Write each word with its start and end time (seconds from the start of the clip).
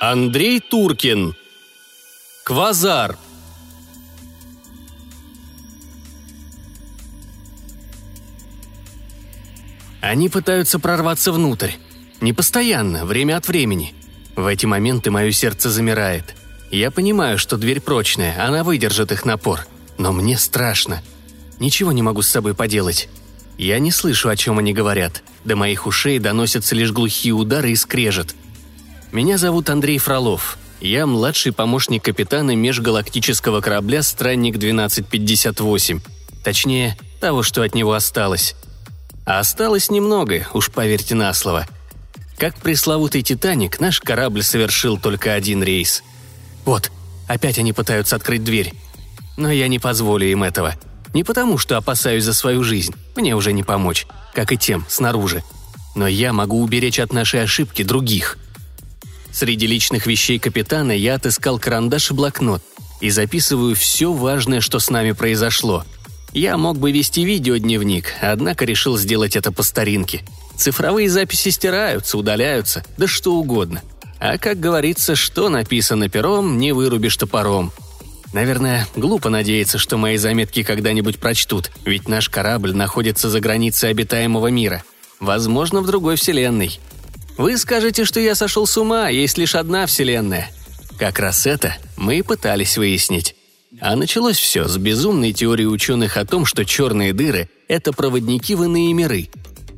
Андрей 0.00 0.60
Туркин. 0.60 1.34
Квазар. 2.44 3.16
Они 10.02 10.28
пытаются 10.28 10.78
прорваться 10.78 11.32
внутрь. 11.32 11.70
Не 12.20 12.34
постоянно, 12.34 13.06
время 13.06 13.38
от 13.38 13.48
времени. 13.48 13.94
В 14.36 14.46
эти 14.46 14.66
моменты 14.66 15.10
мое 15.10 15.32
сердце 15.32 15.70
замирает. 15.70 16.36
Я 16.70 16.90
понимаю, 16.90 17.38
что 17.38 17.56
дверь 17.56 17.80
прочная, 17.80 18.46
она 18.46 18.64
выдержит 18.64 19.12
их 19.12 19.24
напор. 19.24 19.66
Но 19.96 20.12
мне 20.12 20.36
страшно. 20.36 21.02
Ничего 21.58 21.92
не 21.92 22.02
могу 22.02 22.22
с 22.22 22.28
собой 22.28 22.54
поделать. 22.54 23.08
Я 23.58 23.78
не 23.78 23.90
слышу, 23.90 24.28
о 24.28 24.36
чем 24.36 24.58
они 24.58 24.72
говорят. 24.72 25.22
До 25.44 25.56
моих 25.56 25.86
ушей 25.86 26.18
доносятся 26.18 26.74
лишь 26.74 26.92
глухие 26.92 27.32
удары 27.32 27.72
и 27.72 27.76
скрежет. 27.76 28.34
Меня 29.12 29.38
зовут 29.38 29.70
Андрей 29.70 29.98
Фролов. 29.98 30.58
Я 30.80 31.06
младший 31.06 31.52
помощник 31.52 32.04
капитана 32.04 32.54
межгалактического 32.54 33.62
корабля 33.62 34.02
«Странник-1258». 34.02 36.02
Точнее, 36.44 36.98
того, 37.20 37.42
что 37.42 37.62
от 37.62 37.74
него 37.74 37.94
осталось. 37.94 38.54
А 39.24 39.38
осталось 39.38 39.90
немного, 39.90 40.46
уж 40.52 40.70
поверьте 40.70 41.14
на 41.14 41.32
слово. 41.32 41.66
Как 42.36 42.56
пресловутый 42.56 43.22
«Титаник», 43.22 43.80
наш 43.80 44.00
корабль 44.00 44.42
совершил 44.42 44.98
только 44.98 45.32
один 45.32 45.62
рейс. 45.62 46.02
Вот, 46.66 46.92
опять 47.26 47.58
они 47.58 47.72
пытаются 47.72 48.16
открыть 48.16 48.44
дверь. 48.44 48.74
Но 49.38 49.50
я 49.50 49.68
не 49.68 49.78
позволю 49.78 50.26
им 50.26 50.42
этого. 50.42 50.74
Не 51.16 51.24
потому, 51.24 51.56
что 51.56 51.78
опасаюсь 51.78 52.24
за 52.24 52.34
свою 52.34 52.62
жизнь, 52.62 52.94
мне 53.14 53.34
уже 53.34 53.54
не 53.54 53.62
помочь, 53.62 54.06
как 54.34 54.52
и 54.52 54.58
тем, 54.58 54.84
снаружи. 54.86 55.42
Но 55.94 56.06
я 56.06 56.34
могу 56.34 56.60
уберечь 56.60 57.00
от 57.00 57.14
нашей 57.14 57.42
ошибки 57.42 57.82
других. 57.82 58.36
Среди 59.32 59.66
личных 59.66 60.04
вещей 60.04 60.38
капитана 60.38 60.92
я 60.92 61.14
отыскал 61.14 61.58
карандаш 61.58 62.10
и 62.10 62.12
блокнот 62.12 62.62
и 63.00 63.08
записываю 63.08 63.74
все 63.74 64.12
важное, 64.12 64.60
что 64.60 64.78
с 64.78 64.90
нами 64.90 65.12
произошло. 65.12 65.86
Я 66.34 66.58
мог 66.58 66.76
бы 66.76 66.92
вести 66.92 67.24
видеодневник, 67.24 68.12
однако 68.20 68.66
решил 68.66 68.98
сделать 68.98 69.36
это 69.36 69.52
по 69.52 69.62
старинке. 69.62 70.20
Цифровые 70.54 71.08
записи 71.08 71.48
стираются, 71.48 72.18
удаляются, 72.18 72.84
да 72.98 73.06
что 73.06 73.36
угодно. 73.36 73.80
А 74.18 74.36
как 74.36 74.60
говорится, 74.60 75.16
что 75.16 75.48
написано 75.48 76.10
пером, 76.10 76.58
не 76.58 76.72
вырубишь 76.72 77.16
топором– 77.16 77.72
Наверное, 78.32 78.86
глупо 78.96 79.30
надеяться, 79.30 79.78
что 79.78 79.96
мои 79.96 80.16
заметки 80.16 80.62
когда-нибудь 80.62 81.18
прочтут, 81.18 81.70
ведь 81.84 82.08
наш 82.08 82.28
корабль 82.28 82.74
находится 82.74 83.30
за 83.30 83.40
границей 83.40 83.90
обитаемого 83.90 84.48
мира. 84.48 84.82
Возможно, 85.20 85.80
в 85.80 85.86
другой 85.86 86.16
вселенной. 86.16 86.78
Вы 87.38 87.56
скажете, 87.58 88.04
что 88.04 88.20
я 88.20 88.34
сошел 88.34 88.66
с 88.66 88.76
ума, 88.76 89.08
есть 89.08 89.38
лишь 89.38 89.54
одна 89.54 89.86
вселенная. 89.86 90.50
Как 90.98 91.18
раз 91.18 91.46
это 91.46 91.76
мы 91.96 92.18
и 92.18 92.22
пытались 92.22 92.78
выяснить. 92.78 93.36
А 93.80 93.94
началось 93.94 94.38
все 94.38 94.66
с 94.66 94.76
безумной 94.78 95.32
теории 95.32 95.66
ученых 95.66 96.16
о 96.16 96.24
том, 96.24 96.46
что 96.46 96.64
черные 96.64 97.12
дыры– 97.12 97.50
это 97.68 97.92
проводники 97.92 98.54
в 98.54 98.64
иные 98.64 98.92
миры. 98.94 99.28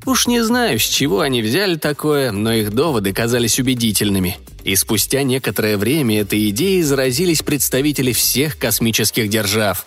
Уж 0.06 0.26
не 0.26 0.42
знаю, 0.42 0.78
с 0.78 0.84
чего 0.84 1.20
они 1.20 1.42
взяли 1.42 1.76
такое, 1.76 2.32
но 2.32 2.52
их 2.52 2.72
доводы 2.72 3.12
казались 3.12 3.58
убедительными– 3.58 4.36
и 4.68 4.76
спустя 4.76 5.22
некоторое 5.22 5.78
время 5.78 6.20
этой 6.20 6.50
идеей 6.50 6.82
заразились 6.82 7.40
представители 7.40 8.12
всех 8.12 8.58
космических 8.58 9.30
держав. 9.30 9.86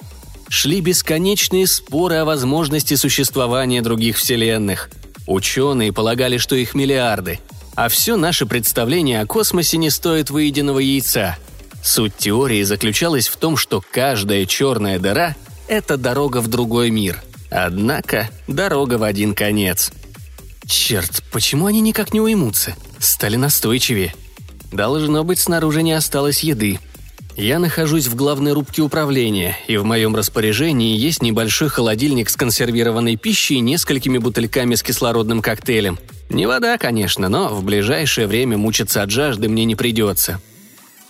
Шли 0.49 0.81
бесконечные 0.81 1.67
споры 1.67 2.15
о 2.15 2.25
возможности 2.25 2.95
существования 2.95 3.83
других 3.83 4.17
вселенных. 4.17 4.89
Ученые 5.27 5.93
полагали, 5.93 6.37
что 6.37 6.55
их 6.55 6.73
миллиарды, 6.73 7.39
а 7.75 7.89
все 7.89 8.17
наше 8.17 8.47
представление 8.47 9.21
о 9.21 9.27
космосе 9.27 9.77
не 9.77 9.91
стоит 9.91 10.31
выеденного 10.31 10.79
яйца. 10.79 11.37
Суть 11.83 12.17
теории 12.17 12.63
заключалась 12.63 13.27
в 13.27 13.37
том, 13.37 13.57
что 13.57 13.83
каждая 13.91 14.47
черная 14.47 14.97
дыра– 14.97 15.35
это 15.67 15.95
дорога 15.95 16.41
в 16.41 16.47
другой 16.47 16.89
мир. 16.89 17.21
Однако 17.51 18.29
дорога 18.47 18.95
в 18.95 19.03
один 19.03 19.35
конец. 19.35 19.91
Черт, 20.71 21.21
почему 21.33 21.65
они 21.65 21.81
никак 21.81 22.13
не 22.13 22.21
уймутся? 22.21 22.77
Стали 22.97 23.35
настойчивее. 23.35 24.15
Должно 24.71 25.25
быть, 25.25 25.37
снаружи 25.37 25.83
не 25.83 25.91
осталось 25.91 26.43
еды. 26.43 26.79
Я 27.35 27.59
нахожусь 27.59 28.07
в 28.07 28.15
главной 28.15 28.53
рубке 28.53 28.81
управления, 28.81 29.57
и 29.67 29.75
в 29.75 29.83
моем 29.83 30.15
распоряжении 30.15 30.97
есть 30.97 31.21
небольшой 31.21 31.67
холодильник 31.67 32.29
с 32.29 32.37
консервированной 32.37 33.17
пищей 33.17 33.55
и 33.55 33.59
несколькими 33.59 34.17
бутыльками 34.17 34.75
с 34.75 34.81
кислородным 34.81 35.41
коктейлем. 35.41 35.99
Не 36.29 36.45
вода, 36.45 36.77
конечно, 36.77 37.27
но 37.27 37.49
в 37.49 37.65
ближайшее 37.65 38.25
время 38.25 38.57
мучиться 38.57 39.01
от 39.01 39.11
жажды 39.11 39.49
мне 39.49 39.65
не 39.65 39.75
придется. 39.75 40.39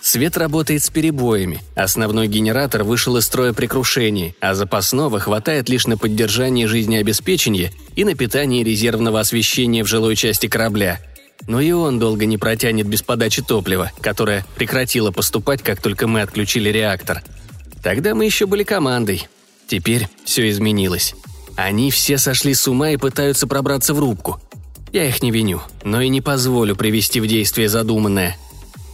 Свет 0.02 0.36
работает 0.38 0.84
с 0.84 0.90
перебоями. 0.90 1.62
Основной 1.76 2.28
генератор 2.28 2.84
вышел 2.84 3.18
из 3.18 3.26
строя 3.26 3.54
при 3.54 3.68
крушении, 3.68 4.36
а 4.42 4.56
запасного 4.56 5.20
хватает 5.20 5.70
лишь 5.70 5.88
на 5.88 5.98
поддержание 5.98 6.68
жизнеобеспечения 6.68 7.72
и 7.96 8.04
на 8.04 8.16
питание 8.16 8.64
резервного 8.64 9.20
освещения 9.20 9.84
в 9.84 9.88
жилой 9.88 10.16
части 10.16 10.48
корабля– 10.48 11.00
но 11.48 11.60
и 11.60 11.72
он 11.72 12.00
долго 12.00 12.26
не 12.26 12.38
протянет 12.38 12.88
без 12.88 13.02
подачи 13.02 13.42
топлива, 13.42 13.92
которое 14.02 14.46
прекратило 14.56 15.12
поступать, 15.12 15.62
как 15.62 15.82
только 15.82 16.08
мы 16.08 16.22
отключили 16.22 16.70
реактор. 16.70 17.24
Тогда 17.84 18.14
мы 18.14 18.26
еще 18.26 18.46
были 18.46 18.64
командой. 18.64 19.28
Теперь 19.68 20.08
все 20.24 20.50
изменилось. 20.50 21.16
Они 21.56 21.92
все 21.92 22.18
сошли 22.18 22.54
с 22.54 22.68
ума 22.68 22.92
и 22.92 22.98
пытаются 22.98 23.48
пробраться 23.48 23.94
в 23.94 24.00
рубку. 24.00 24.40
Я 24.92 25.08
их 25.08 25.24
не 25.24 25.32
виню, 25.32 25.62
но 25.84 26.02
и 26.02 26.10
не 26.10 26.22
позволю 26.22 26.76
привести 26.76 27.20
в 27.20 27.28
действие 27.28 27.70
задуманное. 27.70 28.38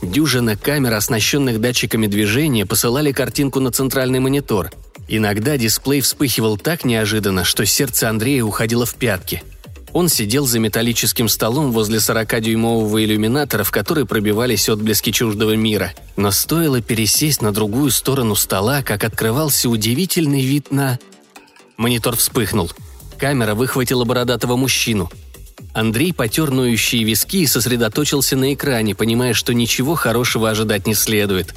Дюжина 0.02 0.56
камер, 0.56 0.94
оснащенных 0.94 1.60
датчиками 1.60 2.08
движения, 2.08 2.66
посылали 2.66 3.12
картинку 3.12 3.60
на 3.60 3.72
центральный 3.72 4.20
монитор. 4.20 4.72
Иногда 5.08 5.58
дисплей 5.58 6.02
вспыхивал 6.02 6.58
так 6.58 6.86
неожиданно, 6.86 7.44
что 7.44 7.66
сердце 7.66 8.10
Андрея 8.10 8.44
уходило 8.44 8.86
в 8.86 8.96
пятки– 8.96 9.44
он 9.98 10.10
сидел 10.10 10.46
за 10.46 10.60
металлическим 10.60 11.28
столом 11.28 11.72
возле 11.72 11.98
40-дюймового 11.98 13.04
иллюминатора, 13.04 13.64
в 13.64 13.72
который 13.72 14.06
пробивались 14.06 14.70
отблески 14.70 15.12
чуждого 15.12 15.56
мира. 15.56 15.94
Но 16.16 16.30
стоило 16.30 16.82
пересесть 16.82 17.42
на 17.42 17.52
другую 17.52 17.90
сторону 17.90 18.36
стола, 18.36 18.84
как 18.84 19.04
открывался 19.04 19.70
удивительный 19.70 20.42
вид 20.42 20.72
на... 20.72 21.00
Монитор 21.78 22.16
вспыхнул. 22.16 22.72
Камера 23.18 23.56
выхватила 23.56 24.04
бородатого 24.04 24.56
мужчину. 24.56 25.10
Андрей 25.78 26.14
потер 26.14 26.52
ноющие 26.52 27.04
виски 27.04 27.46
сосредоточился 27.46 28.36
на 28.36 28.54
экране, 28.54 28.96
понимая, 28.96 29.34
что 29.34 29.54
ничего 29.54 29.96
хорошего 29.96 30.50
ожидать 30.50 30.88
не 30.88 30.96
следует. 30.96 31.54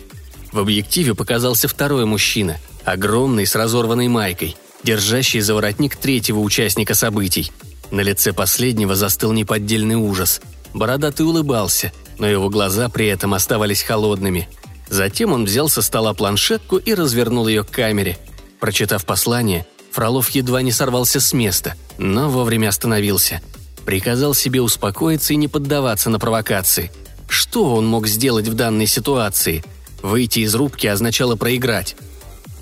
В 0.52 0.58
объективе 0.58 1.14
показался 1.14 1.68
второй 1.68 2.04
мужчина, 2.04 2.58
огромный, 2.84 3.46
с 3.46 3.54
разорванной 3.54 4.08
майкой, 4.08 4.56
держащий 4.82 5.40
за 5.40 5.54
воротник 5.54 5.96
третьего 5.96 6.40
участника 6.40 6.94
событий– 6.94 7.50
на 7.90 8.02
лице 8.02 8.32
последнего 8.32 8.94
застыл 8.94 9.32
неподдельный 9.32 9.96
ужас. 9.96 10.40
Бородатый 10.72 11.22
улыбался, 11.22 11.92
но 12.18 12.26
его 12.26 12.48
глаза 12.48 12.88
при 12.88 13.06
этом 13.06 13.34
оставались 13.34 13.82
холодными. 13.82 14.48
Затем 14.88 15.32
он 15.32 15.44
взял 15.44 15.68
со 15.68 15.82
стола 15.82 16.14
планшетку 16.14 16.76
и 16.76 16.94
развернул 16.94 17.48
ее 17.48 17.64
к 17.64 17.70
камере. 17.70 18.18
Прочитав 18.60 19.04
послание, 19.04 19.66
Фролов 19.92 20.30
едва 20.30 20.62
не 20.62 20.70
сорвался 20.70 21.20
с 21.20 21.32
места, 21.32 21.74
но 21.98 22.28
вовремя 22.30 22.68
остановился. 22.68 23.40
Приказал 23.84 24.34
себе 24.34 24.60
успокоиться 24.60 25.32
и 25.32 25.36
не 25.36 25.48
поддаваться 25.48 26.10
на 26.10 26.18
провокации. 26.18 26.90
Что 27.28 27.74
он 27.74 27.86
мог 27.86 28.06
сделать 28.06 28.48
в 28.48 28.54
данной 28.54 28.86
ситуации? 28.86 29.64
Выйти 30.02 30.40
из 30.40 30.54
рубки 30.54 30.86
означало 30.86 31.36
проиграть. 31.36 31.96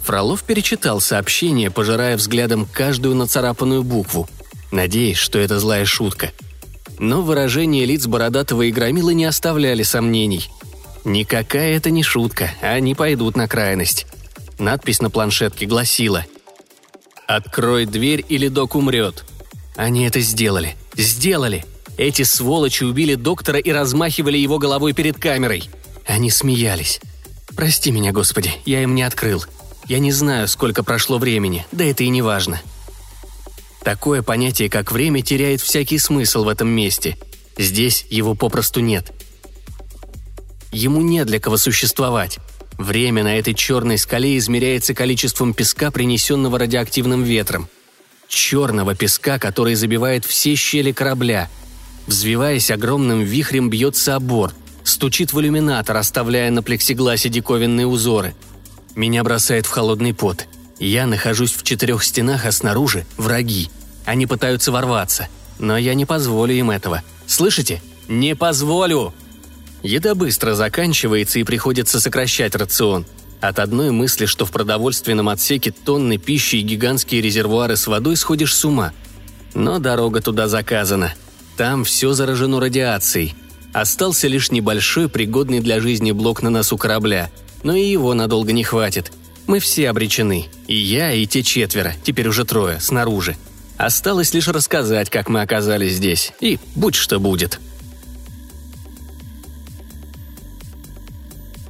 Фролов 0.04 0.42
перечитал 0.42 1.00
сообщение, 1.00 1.70
пожирая 1.70 2.16
взглядом 2.16 2.66
каждую 2.72 3.14
нацарапанную 3.14 3.82
букву– 3.82 4.28
надеясь, 4.70 5.16
что 5.16 5.38
это 5.38 5.58
злая 5.58 5.84
шутка. 5.84 6.32
Но 6.98 7.22
выражения 7.22 7.84
лиц 7.84 8.06
Бородатого 8.06 8.62
и 8.62 8.72
Громила 8.72 9.10
не 9.10 9.24
оставляли 9.24 9.82
сомнений. 9.82 10.48
Никакая 11.04 11.76
это 11.76 11.90
не 11.90 12.02
шутка, 12.02 12.50
они 12.60 12.94
пойдут 12.94 13.36
на 13.36 13.46
крайность. 13.48 14.06
Надпись 14.58 15.00
на 15.00 15.10
планшетке 15.10 15.66
гласила 15.66 16.26
«Открой 17.26 17.86
дверь, 17.86 18.24
или 18.28 18.48
док 18.48 18.74
умрет». 18.74 19.24
Они 19.76 20.06
это 20.06 20.20
сделали. 20.20 20.76
Сделали! 20.98 21.64
Эти 21.96 22.22
сволочи 22.22 22.84
убили 22.84 23.14
доктора 23.14 23.58
и 23.58 23.70
размахивали 23.70 24.36
его 24.36 24.58
головой 24.58 24.92
перед 24.92 25.18
камерой. 25.18 25.70
Они 26.06 26.30
смеялись. 26.30 27.00
«Прости 27.56 27.90
меня, 27.90 28.12
Господи, 28.12 28.52
я 28.66 28.82
им 28.82 28.94
не 28.94 29.02
открыл. 29.02 29.44
Я 29.86 30.00
не 30.00 30.12
знаю, 30.12 30.48
сколько 30.48 30.82
прошло 30.84 31.18
времени, 31.18 31.66
да 31.72 31.84
это 31.84 32.04
и 32.04 32.08
не 32.08 32.20
важно. 32.20 32.60
Такое 33.82 34.22
понятие, 34.22 34.68
как 34.68 34.92
время, 34.92 35.22
теряет 35.22 35.60
всякий 35.60 35.98
смысл 35.98 36.44
в 36.44 36.48
этом 36.48 36.68
месте. 36.68 37.16
Здесь 37.56 38.04
его 38.10 38.34
попросту 38.34 38.80
нет. 38.80 39.12
Ему 40.72 41.00
не 41.00 41.24
для 41.24 41.40
кого 41.40 41.56
существовать. 41.56 42.38
Время 42.76 43.24
на 43.24 43.38
этой 43.38 43.54
черной 43.54 43.98
скале 43.98 44.36
измеряется 44.36 44.94
количеством 44.94 45.54
песка, 45.54 45.90
принесенного 45.90 46.58
радиоактивным 46.58 47.22
ветром. 47.24 47.68
Черного 48.28 48.94
песка, 48.94 49.38
который 49.38 49.74
забивает 49.74 50.24
все 50.24 50.54
щели 50.54 50.92
корабля. 50.92 51.48
Взвиваясь 52.06 52.70
огромным 52.70 53.22
вихрем, 53.22 53.70
бьется 53.70 54.16
о 54.16 54.50
стучит 54.84 55.32
в 55.32 55.40
иллюминатор, 55.40 55.96
оставляя 55.96 56.50
на 56.50 56.62
плексигласе 56.62 57.28
диковинные 57.28 57.86
узоры. 57.86 58.34
Меня 58.94 59.22
бросает 59.22 59.66
в 59.66 59.70
холодный 59.70 60.14
пот. 60.14 60.46
Я 60.78 61.06
нахожусь 61.06 61.52
в 61.52 61.62
четырех 61.62 62.04
стенах, 62.04 62.46
а 62.46 62.52
снаружи– 62.52 63.04
враги. 63.16 63.70
Они 64.04 64.26
пытаются 64.26 64.72
ворваться. 64.72 65.28
Но 65.58 65.76
я 65.76 65.94
не 65.94 66.06
позволю 66.06 66.54
им 66.54 66.70
этого. 66.70 67.02
Слышите? 67.26 67.82
Не 68.06 68.34
позволю! 68.34 69.12
Еда 69.82 70.14
быстро 70.14 70.54
заканчивается 70.54 71.38
и 71.38 71.44
приходится 71.44 72.00
сокращать 72.00 72.54
рацион. 72.54 73.06
От 73.40 73.60
одной 73.60 73.90
мысли, 73.90 74.26
что 74.26 74.44
в 74.44 74.50
продовольственном 74.50 75.28
отсеке 75.28 75.70
тонны 75.70 76.18
пищи 76.18 76.56
и 76.56 76.62
гигантские 76.62 77.20
резервуары 77.20 77.76
с 77.76 77.86
водой 77.86 78.16
сходишь 78.16 78.54
с 78.54 78.64
ума. 78.64 78.92
Но 79.54 79.78
дорога 79.78 80.20
туда 80.20 80.48
заказана. 80.48 81.14
Там 81.56 81.84
все 81.84 82.12
заражено 82.12 82.60
радиацией. 82.60 83.34
Остался 83.72 84.28
лишь 84.28 84.50
небольшой, 84.50 85.08
пригодный 85.08 85.60
для 85.60 85.80
жизни 85.80 86.12
блок 86.12 86.42
на 86.42 86.50
носу 86.50 86.76
корабля. 86.76 87.30
Но 87.62 87.74
и 87.74 87.84
его 87.84 88.14
надолго 88.14 88.52
не 88.52 88.64
хватит. 88.64 89.12
Мы 89.46 89.60
все 89.60 89.88
обречены. 89.88 90.46
И 90.66 90.76
я, 90.76 91.12
и 91.12 91.26
те 91.26 91.42
четверо, 91.42 91.94
теперь 92.02 92.28
уже 92.28 92.44
трое, 92.44 92.80
снаружи. 92.80 93.36
Осталось 93.76 94.34
лишь 94.34 94.48
рассказать, 94.48 95.10
как 95.10 95.28
мы 95.28 95.42
оказались 95.42 95.94
здесь. 95.94 96.32
И 96.40 96.58
будь 96.74 96.96
что 96.96 97.20
будет. 97.20 97.60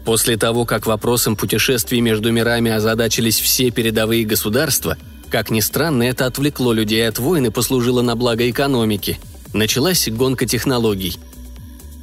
После 0.09 0.39
того, 0.39 0.65
как 0.65 0.87
вопросом 0.87 1.37
путешествий 1.37 2.01
между 2.01 2.33
мирами 2.33 2.71
озадачились 2.71 3.39
все 3.39 3.71
передовые 3.71 4.25
государства, 4.25 4.97
как 5.29 5.51
ни 5.51 5.61
странно, 5.61 6.03
это 6.03 6.25
отвлекло 6.25 6.73
людей 6.73 7.07
от 7.07 7.19
войн 7.19 7.45
и 7.45 7.51
послужило 7.51 8.01
на 8.01 8.17
благо 8.17 8.49
экономики. 8.49 9.21
Началась 9.53 10.09
гонка 10.09 10.47
технологий. 10.47 11.19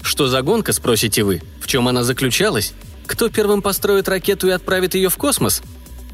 Что 0.04 0.28
за 0.28 0.44
гонка, 0.44 0.72
спросите 0.72 1.24
вы? 1.24 1.42
В 1.60 1.66
чем 1.66 1.88
она 1.88 2.04
заключалась? 2.04 2.74
Кто 3.08 3.28
первым 3.30 3.64
построит 3.64 4.08
ракету 4.08 4.50
и 4.50 4.52
отправит 4.52 4.94
ее 4.94 5.10
в 5.10 5.18
космос? 5.18 5.64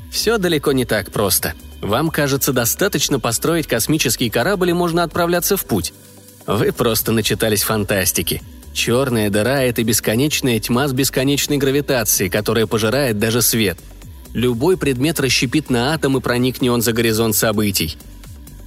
Все 0.10 0.38
далеко 0.38 0.72
не 0.72 0.86
так 0.86 1.12
просто. 1.12 1.56
Вам 1.82 2.10
кажется, 2.10 2.54
достаточно 2.54 3.20
построить 3.20 3.68
космический 3.68 4.30
корабль 4.30 4.70
и 4.70 4.74
можно 4.74 5.04
отправляться 5.04 5.58
в 5.58 5.66
путь. 5.66 5.92
Вы 6.48 6.72
просто 6.72 7.12
начитались 7.12 7.64
фантастики– 7.64 8.42
Черная 8.74 9.30
дыра– 9.30 9.62
это 9.64 9.84
бесконечная 9.84 10.60
тьма 10.60 10.88
с 10.88 10.94
бесконечной 10.94 11.58
гравитацией, 11.58 12.30
которая 12.30 12.68
пожирает 12.68 13.20
даже 13.20 13.42
свет. 13.42 13.78
Любой 14.34 14.78
предмет 14.78 15.20
расщепит 15.20 15.70
на 15.70 15.94
атом 15.94 16.18
и 16.18 16.22
проникни 16.22 16.70
он 16.70 16.82
за 16.82 16.94
горизонт 16.94 17.36
событий. 17.36 17.98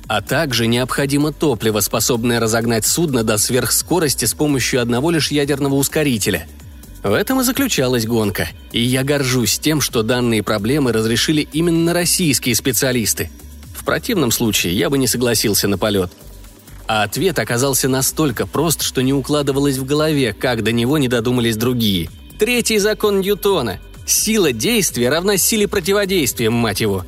А 0.07 0.21
также 0.21 0.67
необходимо 0.67 1.33
топливо, 1.33 1.81
способное 1.81 2.39
разогнать 2.39 2.85
судно 2.85 3.25
до 3.25 3.39
сверхскорости 3.39 4.27
с 4.27 4.35
помощью 4.35 4.83
одного 4.83 5.11
лишь 5.11 5.31
ядерного 5.31 5.75
ускорителя. 5.77 6.47
В 7.03 7.13
этом 7.13 7.41
и 7.41 7.45
заключалась 7.45 8.07
гонка. 8.07 8.49
И 8.73 8.83
я 8.83 9.05
горжусь 9.05 9.59
тем, 9.59 9.81
что 9.81 10.03
данные 10.03 10.43
проблемы 10.43 10.93
разрешили 10.93 11.49
именно 11.53 11.95
российские 11.95 12.55
специалисты. 12.55 13.31
В 13.75 13.85
противном 13.85 14.31
случае 14.31 14.77
я 14.77 14.91
бы 14.91 14.99
не 14.99 15.07
согласился 15.07 15.67
на 15.67 15.79
полет– 15.79 16.13
а 16.87 17.03
ответ 17.03 17.39
оказался 17.39 17.89
настолько 17.89 18.47
прост, 18.47 18.83
что 18.83 19.03
не 19.03 19.13
укладывалось 19.13 19.79
в 19.79 19.85
голове, 19.85 20.33
как 20.33 20.63
до 20.63 20.73
него 20.73 20.99
не 20.99 21.09
додумались 21.09 21.57
другие. 21.57 22.11
Третий 22.39 22.79
закон 22.79 23.21
Ньютона. 23.21 23.81
Сила 24.07 24.53
действия 24.53 25.09
равна 25.09 25.37
силе 25.37 25.67
противодействия, 25.67 26.51
мать 26.51 26.81
его. 26.81 27.05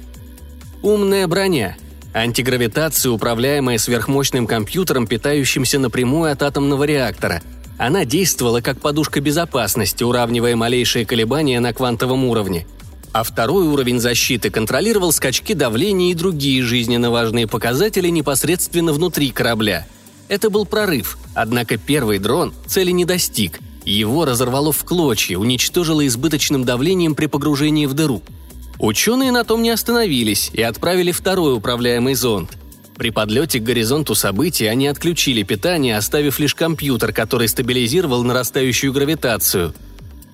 Умная 0.82 1.26
броня. 1.26 1.76
Антигравитация, 2.14 3.12
управляемая 3.12 3.76
сверхмощным 3.76 4.46
компьютером, 4.46 5.06
питающимся 5.06 5.79
напрямую 5.79 6.32
от 6.32 6.43
атомного 6.43 6.84
реактора. 6.84 7.43
Она 7.76 8.06
действовала 8.06 8.62
как 8.62 8.81
подушка 8.81 9.20
безопасности, 9.20 10.02
уравнивая 10.02 10.56
малейшие 10.56 11.05
колебания 11.05 11.61
на 11.61 11.75
квантовом 11.75 12.25
уровне– 12.25 12.67
а 13.18 13.22
второй 13.22 13.66
уровень 13.66 13.98
защиты 13.98 14.50
контролировал 14.50 15.10
скачки 15.10 15.54
давления 15.54 16.10
и 16.10 16.14
другие 16.14 16.62
жизненно 16.62 17.10
важные 17.10 17.46
показатели 17.46 18.08
непосредственно 18.08 18.92
внутри 18.92 19.30
корабля. 19.30 19.86
Это 20.28 20.50
был 20.50 20.66
прорыв, 20.66 21.16
однако 21.34 21.78
первый 21.78 22.18
дрон 22.18 22.52
цели 22.66 22.90
не 22.90 23.06
достиг. 23.06 23.58
Его 23.86 24.26
разорвало 24.26 24.70
в 24.70 24.84
клочья, 24.84 25.38
уничтожило 25.38 26.06
избыточным 26.06 26.66
давлением 26.66 27.14
при 27.14 27.24
погружении 27.24 27.86
в 27.86 27.94
дыру. 27.94 28.20
Ученые 28.78 29.32
на 29.32 29.44
том 29.44 29.62
не 29.62 29.70
остановились 29.70 30.50
и 30.52 30.60
отправили 30.60 31.10
второй 31.10 31.54
управляемый 31.54 32.12
зонд. 32.12 32.50
При 32.96 33.08
подлете 33.08 33.60
к 33.60 33.62
горизонту 33.62 34.14
событий 34.14 34.66
они 34.66 34.88
отключили 34.88 35.42
питание, 35.42 35.96
оставив 35.96 36.38
лишь 36.38 36.54
компьютер, 36.54 37.14
который 37.14 37.48
стабилизировал 37.48 38.22
нарастающую 38.24 38.92
гравитацию– 38.92 39.72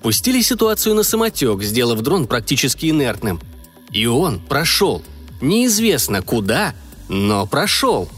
пустили 0.03 0.41
ситуацию 0.41 0.93
на 0.93 1.03
самотек, 1.03 1.63
сделав 1.63 2.01
дрон 2.01 2.27
практически 2.27 2.89
инертным. 2.89 3.39
И 3.91 4.05
он 4.05 4.39
прошел. 4.39 5.01
Неизвестно 5.41 6.21
куда, 6.21 6.75
но 7.07 7.47
прошел. 7.47 8.09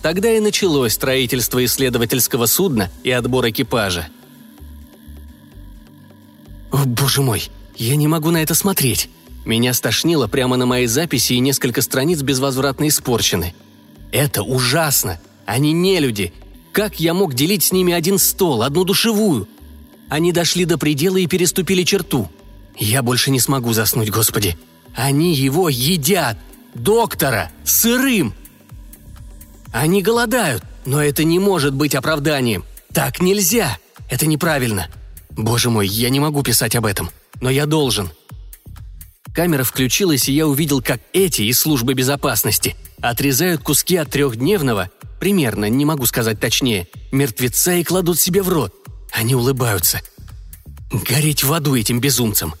Тогда 0.00 0.30
и 0.32 0.40
началось 0.40 0.94
строительство 0.94 1.64
исследовательского 1.64 2.46
судна 2.46 2.90
и 3.04 3.10
отбор 3.10 3.48
экипажа. 3.48 4.08
О, 6.72 6.84
боже 6.86 7.20
мой, 7.20 7.50
я 7.76 7.94
не 7.96 8.08
могу 8.08 8.30
на 8.30 8.42
это 8.42 8.54
смотреть. 8.54 9.08
Меня 9.44 9.74
стошнило 9.74 10.28
прямо 10.28 10.56
на 10.56 10.66
моей 10.66 10.86
записи 10.86 11.34
и 11.34 11.40
несколько 11.40 11.82
страниц 11.82 12.22
безвозвратно 12.22 12.88
испорчены. 12.88 13.54
Это 14.12 14.42
ужасно. 14.42 15.20
Они 15.44 15.72
не 15.72 16.00
люди. 16.00 16.32
Как 16.72 17.00
я 17.00 17.12
мог 17.12 17.34
делить 17.34 17.64
с 17.64 17.72
ними 17.72 17.92
один 17.92 18.18
стол, 18.18 18.62
одну 18.62 18.84
душевую? 18.84 19.46
Они 20.12 20.30
дошли 20.30 20.66
до 20.66 20.76
предела 20.76 21.16
и 21.16 21.26
переступили 21.26 21.84
черту. 21.84 22.30
Я 22.76 23.02
больше 23.02 23.30
не 23.30 23.40
смогу 23.40 23.72
заснуть, 23.72 24.10
Господи. 24.10 24.58
Они 24.94 25.34
его 25.34 25.70
едят. 25.70 26.36
Доктора. 26.74 27.50
Сырым. 27.64 28.34
Они 29.72 30.02
голодают, 30.02 30.64
но 30.84 31.02
это 31.02 31.24
не 31.24 31.38
может 31.38 31.72
быть 31.72 31.94
оправданием. 31.94 32.62
Так 32.92 33.22
нельзя. 33.22 33.78
Это 34.10 34.26
неправильно. 34.26 34.88
Боже 35.30 35.70
мой, 35.70 35.88
я 35.88 36.10
не 36.10 36.20
могу 36.20 36.42
писать 36.42 36.76
об 36.76 36.84
этом. 36.84 37.08
Но 37.40 37.48
я 37.48 37.64
должен. 37.64 38.10
Камера 39.34 39.64
включилась, 39.64 40.28
и 40.28 40.34
я 40.34 40.46
увидел, 40.46 40.82
как 40.82 41.00
эти 41.14 41.40
из 41.40 41.58
службы 41.58 41.94
безопасности 41.94 42.76
отрезают 43.00 43.62
куски 43.62 43.96
от 43.96 44.10
трехдневного, 44.10 44.90
примерно, 45.18 45.70
не 45.70 45.86
могу 45.86 46.04
сказать 46.04 46.38
точнее, 46.38 46.86
мертвеца 47.12 47.72
и 47.72 47.82
кладут 47.82 48.20
себе 48.20 48.42
в 48.42 48.50
рот. 48.50 48.81
Они 49.12 49.34
улыбаются. 49.34 50.00
Гореть 50.90 51.44
в 51.44 51.52
аду 51.52 51.76
этим 51.76 52.00
безумцам. 52.00 52.54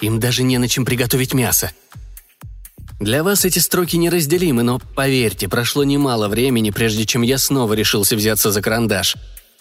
Им 0.00 0.20
даже 0.20 0.42
не 0.42 0.58
на 0.58 0.68
чем 0.68 0.84
приготовить 0.84 1.34
мясо. 1.34 1.72
Для 3.00 3.22
вас 3.22 3.44
эти 3.44 3.58
строки 3.58 3.96
неразделимы, 3.96 4.62
но, 4.62 4.78
поверьте, 4.78 5.48
прошло 5.48 5.84
немало 5.84 6.28
времени, 6.28 6.70
прежде 6.70 7.04
чем 7.04 7.22
я 7.22 7.38
снова 7.38 7.74
решился 7.74 8.16
взяться 8.16 8.52
за 8.52 8.62
карандаш. 8.62 9.16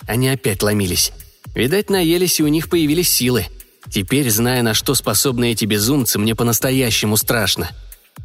Они 0.07 0.29
опять 0.29 0.63
ломились. 0.63 1.11
Видать, 1.53 1.89
наелись, 1.89 2.39
и 2.39 2.43
у 2.43 2.47
них 2.47 2.69
появились 2.69 3.09
силы. 3.09 3.47
Теперь, 3.89 4.29
зная, 4.29 4.61
на 4.61 4.73
что 4.73 4.95
способны 4.95 5.51
эти 5.51 5.65
безумцы, 5.65 6.17
мне 6.19 6.35
по-настоящему 6.35 7.17
страшно. 7.17 7.69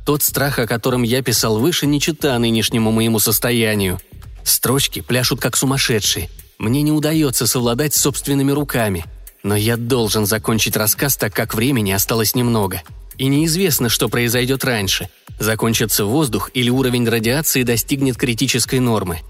Тот 0.04 0.22
страх, 0.22 0.58
о 0.58 0.66
котором 0.66 1.02
я 1.02 1.22
писал 1.22 1.58
выше, 1.58 1.86
не 1.86 2.00
чита 2.00 2.38
нынешнему 2.38 2.90
моему 2.92 3.18
состоянию. 3.18 4.00
Строчки 4.44 5.00
пляшут 5.00 5.40
как 5.40 5.56
сумасшедшие. 5.56 6.28
Мне 6.60 6.82
не 6.82 6.92
удается 6.92 7.46
совладать 7.46 7.94
с 7.94 8.00
собственными 8.02 8.52
руками. 8.52 9.06
Но 9.42 9.56
я 9.56 9.78
должен 9.78 10.26
закончить 10.26 10.76
рассказ, 10.76 11.16
так 11.16 11.32
как 11.32 11.54
времени 11.54 11.90
осталось 11.90 12.34
немного. 12.34 12.82
И 13.16 13.28
неизвестно, 13.28 13.88
что 13.88 14.10
произойдет 14.10 14.62
раньше. 14.62 15.08
Закончится 15.38 16.04
воздух 16.04 16.50
или 16.52 16.68
уровень 16.68 17.08
радиации 17.08 17.62
достигнет 17.62 18.18
критической 18.18 18.78
нормы. 18.78 19.20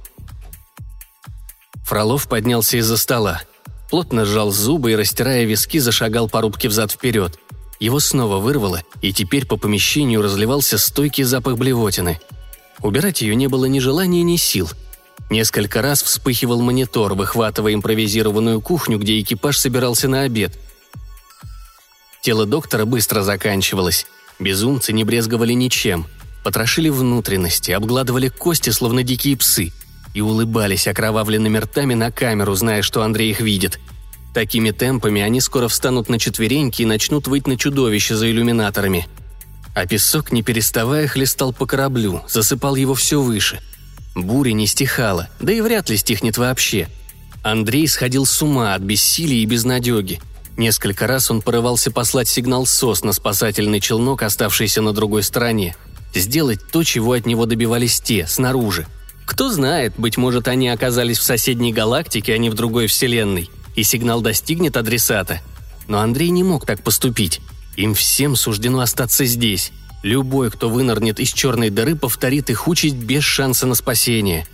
Фролов 1.85 2.29
поднялся 2.29 2.79
из-за 2.79 2.97
стола. 2.97 3.43
Плотно 3.91 4.25
сжал 4.25 4.51
зубы 4.51 4.91
и, 4.91 4.97
растирая 4.97 5.45
виски, 5.45 5.79
зашагал 5.79 6.29
по 6.29 6.41
рубке 6.41 6.69
взад-вперед. 6.69 7.39
Его 7.79 8.01
снова 8.01 8.39
вырвало, 8.39 8.83
и 9.03 9.13
теперь 9.13 9.47
по 9.47 9.57
помещению 9.57 10.23
разливался 10.23 10.79
стойкий 10.79 11.23
запах 11.23 11.59
блевотины. 11.59 12.19
Убирать 12.81 13.23
ее 13.23 13.37
не 13.37 13.47
было 13.47 13.67
ни 13.67 13.79
желания, 13.79 14.25
ни 14.25 14.35
сил– 14.35 14.69
Несколько 15.29 15.83
раз 15.83 16.03
вспыхивал 16.03 16.61
монитор, 16.63 17.15
выхватывая 17.15 17.75
импровизированную 17.75 18.61
кухню, 18.61 18.99
где 18.99 19.21
экипаж 19.21 19.59
собирался 19.59 20.09
на 20.09 20.23
обед. 20.23 20.59
Тело 22.23 22.47
доктора 22.47 22.85
быстро 22.85 23.23
заканчивалось. 23.23 24.07
Безумцы 24.39 24.93
не 24.93 25.05
брезговали 25.05 25.53
ничем. 25.53 26.07
Потрошили 26.45 26.89
внутренности, 26.89 27.71
обгладывали 27.71 28.29
кости, 28.29 28.71
словно 28.71 29.03
дикие 29.03 29.37
псы, 29.37 29.73
и 30.15 30.21
улыбались 30.21 30.89
окровавленными 30.89 31.59
ртами 31.59 31.95
на 31.95 32.11
камеру, 32.11 32.55
зная, 32.55 32.83
что 32.83 33.03
Андрей 33.03 33.31
их 33.31 33.41
видит. 33.41 33.79
Такими 34.35 34.71
темпами 34.71 35.23
они 35.23 35.41
скоро 35.41 35.69
встанут 35.69 36.09
на 36.09 36.19
четвереньки 36.19 36.83
и 36.83 36.87
начнут 36.87 37.27
выть 37.27 37.47
на 37.47 37.57
чудовище 37.57 38.17
за 38.17 38.31
иллюминаторами. 38.31 39.07
А 39.75 39.87
песок, 39.87 40.33
не 40.33 40.43
переставая, 40.43 41.07
хлестал 41.07 41.53
по 41.53 41.67
кораблю, 41.67 42.23
засыпал 42.29 42.77
его 42.77 42.95
все 42.95 43.21
выше. 43.21 43.61
Буря 44.15 44.53
не 44.53 44.67
стихала, 44.67 45.29
да 45.41 45.53
и 45.53 45.61
вряд 45.61 45.89
ли 45.89 45.97
стихнет 45.97 46.37
вообще. 46.37 46.89
Андрей 47.43 47.87
сходил 47.89 48.27
с 48.27 48.43
ума 48.43 48.75
от 48.75 48.83
бессилия 48.83 49.39
и 49.43 49.47
безнадеги. 49.47 50.21
Несколько 50.57 51.07
раз 51.07 51.31
он 51.31 51.41
порывался 51.41 51.91
послать 51.91 52.29
сигнал 52.29 52.67
СОС 52.67 53.03
на 53.03 53.13
спасательный 53.13 53.81
челнок, 53.81 54.23
оставшийся 54.23 54.83
на 54.83 54.93
другой 54.93 55.23
стороне. 55.23 55.75
Сделать 56.15 56.61
то, 56.71 56.83
чего 56.83 57.13
от 57.13 57.25
него 57.25 57.47
добивались 57.47 58.01
те, 58.01 58.27
снаружи. 58.27 58.87
Кто 59.25 59.51
знает, 59.51 59.95
быть 59.97 60.17
может, 60.17 60.49
они 60.49 60.69
оказались 60.69 61.19
в 61.19 61.23
соседней 61.23 61.73
галактике, 61.73 62.35
а 62.35 62.39
не 62.39 62.51
в 62.51 62.55
другой 62.55 62.89
вселенной, 62.89 63.49
и 63.77 63.85
сигнал 63.85 64.21
достигнет 64.21 64.77
адресата. 64.77 65.41
Но 65.87 66.01
Андрей 66.01 66.31
не 66.31 66.43
мог 66.43 66.67
так 66.67 66.83
поступить. 66.83 67.41
Им 67.77 67.95
всем 67.95 68.37
суждено 68.37 68.81
остаться 68.81 69.25
здесь. 69.25 69.73
Любой, 70.03 70.51
кто 70.51 70.69
вынырнет 70.69 71.21
из 71.21 71.33
черной 71.33 71.71
дыры, 71.71 71.95
повторит 71.95 72.49
их 72.51 72.69
участь 72.69 72.95
без 72.95 73.23
шанса 73.23 73.67
на 73.67 73.75
спасение. 73.75 74.47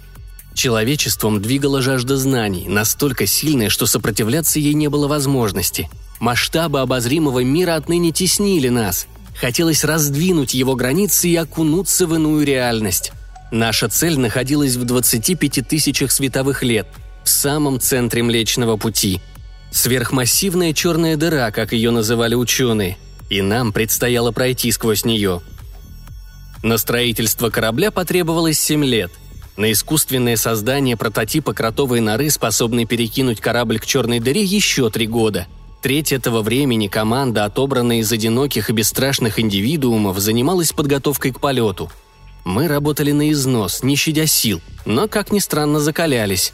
Человечеством 0.55 1.41
двигала 1.41 1.83
жажда 1.83 2.17
знаний, 2.17 2.67
настолько 2.67 3.27
сильная, 3.27 3.69
что 3.69 3.87
сопротивляться 3.87 4.59
ей 4.59 4.75
не 4.75 4.89
было 4.89 5.07
возможности. 5.07 5.89
Масштабы 6.19 6.81
обозримого 6.81 7.45
мира 7.45 7.77
отныне 7.77 8.11
теснили 8.11 8.69
нас. 8.69 9.07
Хотелось 9.39 9.85
раздвинуть 9.85 10.55
его 10.55 10.75
границы 10.75 11.29
и 11.29 11.37
окунуться 11.37 12.07
в 12.07 12.15
иную 12.15 12.45
реальность. 12.45 13.13
Наша 13.53 13.89
цель 13.89 14.19
находилась 14.19 14.77
в 14.77 14.85
25 14.85 15.69
тысячах 15.69 16.11
световых 16.11 16.63
лет, 16.63 16.89
в 17.23 17.29
самом 17.29 17.79
центре 17.79 18.23
Млечного 18.23 18.77
Пути. 18.77 19.21
Сверхмассивная 19.71 20.73
черная 20.73 21.17
дыра, 21.17 21.51
как 21.51 21.73
ее 21.73 21.91
называли 21.91 22.35
ученые, 22.35 22.97
и 23.31 23.43
нам 23.43 23.73
предстояло 23.73 24.33
пройти 24.33 24.71
сквозь 24.73 25.05
нее. 25.05 25.41
На 26.63 26.79
строительство 26.79 27.51
корабля 27.51 27.91
потребовалось 27.91 28.59
7 28.59 28.85
лет. 28.85 29.13
На 29.57 29.73
искусственное 29.73 30.37
создание 30.37 30.97
прототипа 30.97 31.53
кротовой 31.55 32.01
норы, 32.01 32.31
способной 32.31 32.85
перекинуть 32.85 33.41
корабль 33.41 33.79
к 33.79 33.87
черной 33.87 34.21
дыре, 34.21 34.43
еще 34.43 34.91
три 34.91 35.07
года. 35.07 35.47
Треть 35.83 36.13
этого 36.13 36.43
времени 36.43 36.89
команда, 36.89 37.45
отобранная 37.45 37.99
из 37.99 38.11
одиноких 38.11 38.71
и 38.71 38.73
бесстрашных 38.73 39.39
индивидуумов, 39.39 40.19
занималась 40.19 40.73
подготовкой 40.73 41.33
к 41.33 41.41
полету– 41.41 41.91
мы 42.47 42.69
работали 42.69 43.11
на 43.11 43.33
износ, 43.33 43.83
не 43.83 43.97
щадя 43.97 44.27
сил, 44.27 44.61
но, 44.85 45.09
как 45.09 45.33
ни 45.33 45.41
странно, 45.41 45.81
закалялись. 45.81 46.53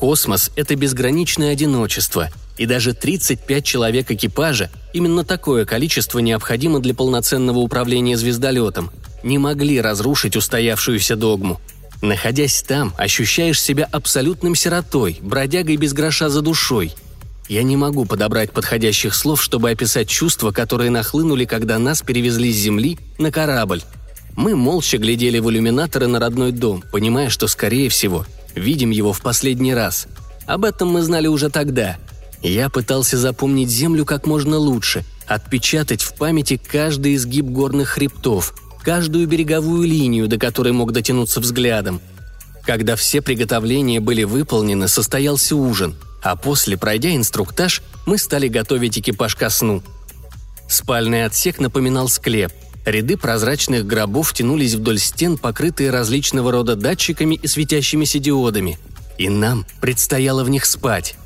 Космос– 0.00 0.50
это 0.56 0.76
безграничное 0.76 1.52
одиночество, 1.52 2.30
и 2.56 2.64
даже 2.64 2.94
35 2.94 3.62
человек 3.62 4.10
экипажа, 4.10 4.70
именно 4.94 5.24
такое 5.24 5.66
количество 5.66 6.20
необходимо 6.20 6.80
для 6.80 6.94
полноценного 6.94 7.58
управления 7.58 8.16
звездолетом, 8.16 8.90
не 9.22 9.36
могли 9.36 9.78
разрушить 9.78 10.36
устоявшуюся 10.36 11.16
догму. 11.16 11.60
Находясь 12.00 12.62
там, 12.62 12.94
ощущаешь 12.96 13.60
себя 13.60 13.86
абсолютным 13.92 14.54
сиротой, 14.54 15.18
бродягой 15.20 15.76
без 15.76 15.92
гроша 15.92 16.30
за 16.30 16.40
душой. 16.40 16.94
Я 17.50 17.62
не 17.62 17.76
могу 17.76 18.06
подобрать 18.06 18.52
подходящих 18.52 19.14
слов, 19.14 19.42
чтобы 19.42 19.68
описать 19.68 20.08
чувства, 20.08 20.50
которые 20.50 20.88
нахлынули, 20.88 21.44
когда 21.44 21.78
нас 21.78 22.00
перевезли 22.00 22.50
с 22.54 22.56
Земли 22.56 22.98
на 23.18 23.30
корабль– 23.30 23.82
мы 24.36 24.56
молча 24.56 24.96
глядели 24.96 25.38
в 25.38 25.50
иллюминаторы 25.50 26.06
на 26.06 26.18
родной 26.18 26.52
дом, 26.52 26.82
понимая, 26.90 27.28
что, 27.28 27.46
скорее 27.46 27.88
всего, 27.88 28.24
видим 28.54 28.90
его 28.90 29.12
в 29.12 29.20
последний 29.20 29.74
раз. 29.74 30.06
Об 30.46 30.64
этом 30.64 30.88
мы 30.90 31.02
знали 31.02 31.26
уже 31.26 31.50
тогда. 31.50 31.96
Я 32.42 32.70
пытался 32.70 33.18
запомнить 33.18 33.68
Землю 33.68 34.04
как 34.04 34.26
можно 34.26 34.56
лучше, 34.56 35.04
отпечатать 35.26 36.02
в 36.02 36.14
памяти 36.14 36.56
каждый 36.56 37.14
изгиб 37.14 37.46
горных 37.46 37.90
хребтов, 37.90 38.54
каждую 38.82 39.28
береговую 39.28 39.86
линию, 39.86 40.26
до 40.26 40.38
которой 40.38 40.72
мог 40.72 40.92
дотянуться 40.92 41.40
взглядом. 41.40 42.00
Когда 42.64 42.96
все 42.96 43.20
приготовления 43.20 44.00
были 44.00 44.24
выполнены, 44.24 44.88
состоялся 44.88 45.56
ужин, 45.56 45.94
а 46.22 46.36
после, 46.36 46.76
пройдя 46.76 47.14
инструктаж, 47.14 47.82
мы 48.06 48.18
стали 48.18 48.48
готовить 48.48 48.98
экипаж 48.98 49.34
ко 49.36 49.50
сну. 49.50 49.82
Спальный 50.68 51.24
отсек 51.24 51.58
напоминал 51.58 52.08
склеп– 52.08 52.52
Ряды 52.84 53.16
прозрачных 53.16 53.86
гробов 53.86 54.32
тянулись 54.32 54.74
вдоль 54.74 54.98
стен, 54.98 55.36
покрытые 55.36 55.90
различного 55.90 56.50
рода 56.50 56.76
датчиками 56.76 57.34
и 57.34 57.46
светящимися 57.46 58.18
диодами. 58.18 58.78
И 59.18 59.28
нам 59.28 59.66
предстояло 59.80 60.44
в 60.44 60.48
них 60.48 60.64
спать. 60.64 61.16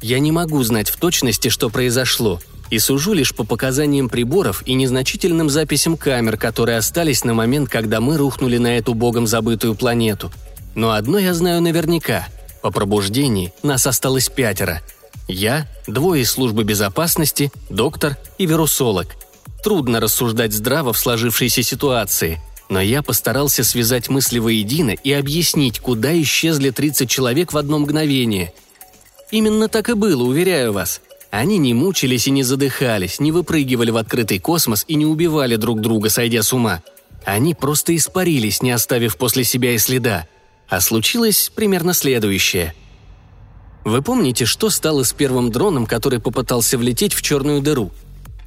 Я 0.00 0.18
не 0.18 0.32
могу 0.32 0.62
знать 0.62 0.88
в 0.88 0.96
точности, 0.96 1.48
что 1.48 1.68
произошло, 1.68 2.40
и 2.70 2.78
сужу 2.78 3.12
лишь 3.12 3.34
по 3.34 3.44
показаниям 3.44 4.08
приборов 4.08 4.62
и 4.64 4.72
незначительным 4.72 5.50
записям 5.50 5.98
камер, 5.98 6.38
которые 6.38 6.78
остались 6.78 7.22
на 7.22 7.34
момент, 7.34 7.68
когда 7.68 8.00
мы 8.00 8.16
рухнули 8.16 8.56
на 8.56 8.78
эту 8.78 8.94
богом 8.94 9.26
забытую 9.26 9.74
планету. 9.74 10.32
Но 10.74 10.92
одно 10.92 11.18
я 11.18 11.34
знаю 11.34 11.60
наверняка. 11.60 12.26
По 12.62 12.70
пробуждении 12.70 13.52
нас 13.62 13.86
осталось 13.86 14.30
пятеро. 14.30 14.80
Я, 15.28 15.68
двое 15.86 16.22
из 16.22 16.30
службы 16.30 16.64
безопасности, 16.64 17.52
доктор 17.68 18.16
и 18.38 18.46
вирусолог– 18.46 19.08
Трудно 19.62 20.00
рассуждать 20.00 20.52
здраво 20.52 20.92
в 20.92 20.98
сложившейся 20.98 21.62
ситуации, 21.62 22.40
но 22.68 22.80
я 22.80 23.00
постарался 23.02 23.62
связать 23.62 24.08
мысли 24.08 24.40
воедино 24.40 24.90
и 24.90 25.12
объяснить, 25.12 25.78
куда 25.78 26.20
исчезли 26.20 26.70
30 26.70 27.08
человек 27.08 27.52
в 27.52 27.58
одно 27.58 27.78
мгновение. 27.78 28.52
Именно 29.30 29.68
так 29.68 29.88
и 29.88 29.94
было, 29.94 30.24
уверяю 30.24 30.72
вас. 30.72 31.00
Они 31.30 31.58
не 31.58 31.74
мучились 31.74 32.26
и 32.26 32.32
не 32.32 32.42
задыхались, 32.42 33.20
не 33.20 33.30
выпрыгивали 33.30 33.90
в 33.90 33.96
открытый 33.96 34.40
космос 34.40 34.84
и 34.88 34.96
не 34.96 35.06
убивали 35.06 35.56
друг 35.56 35.80
друга, 35.80 36.10
сойдя 36.10 36.42
с 36.42 36.52
ума. 36.52 36.82
Они 37.24 37.54
просто 37.54 37.94
испарились, 37.94 38.62
не 38.62 38.72
оставив 38.72 39.16
после 39.16 39.44
себя 39.44 39.72
и 39.72 39.78
следа. 39.78 40.26
А 40.68 40.80
случилось 40.80 41.52
примерно 41.54 41.94
следующее. 41.94 42.74
Вы 43.84 44.02
помните, 44.02 44.44
что 44.44 44.70
стало 44.70 45.04
с 45.04 45.12
первым 45.12 45.52
дроном, 45.52 45.86
который 45.86 46.18
попытался 46.18 46.76
влететь 46.76 47.14
в 47.14 47.22
черную 47.22 47.62
дыру– 47.62 47.92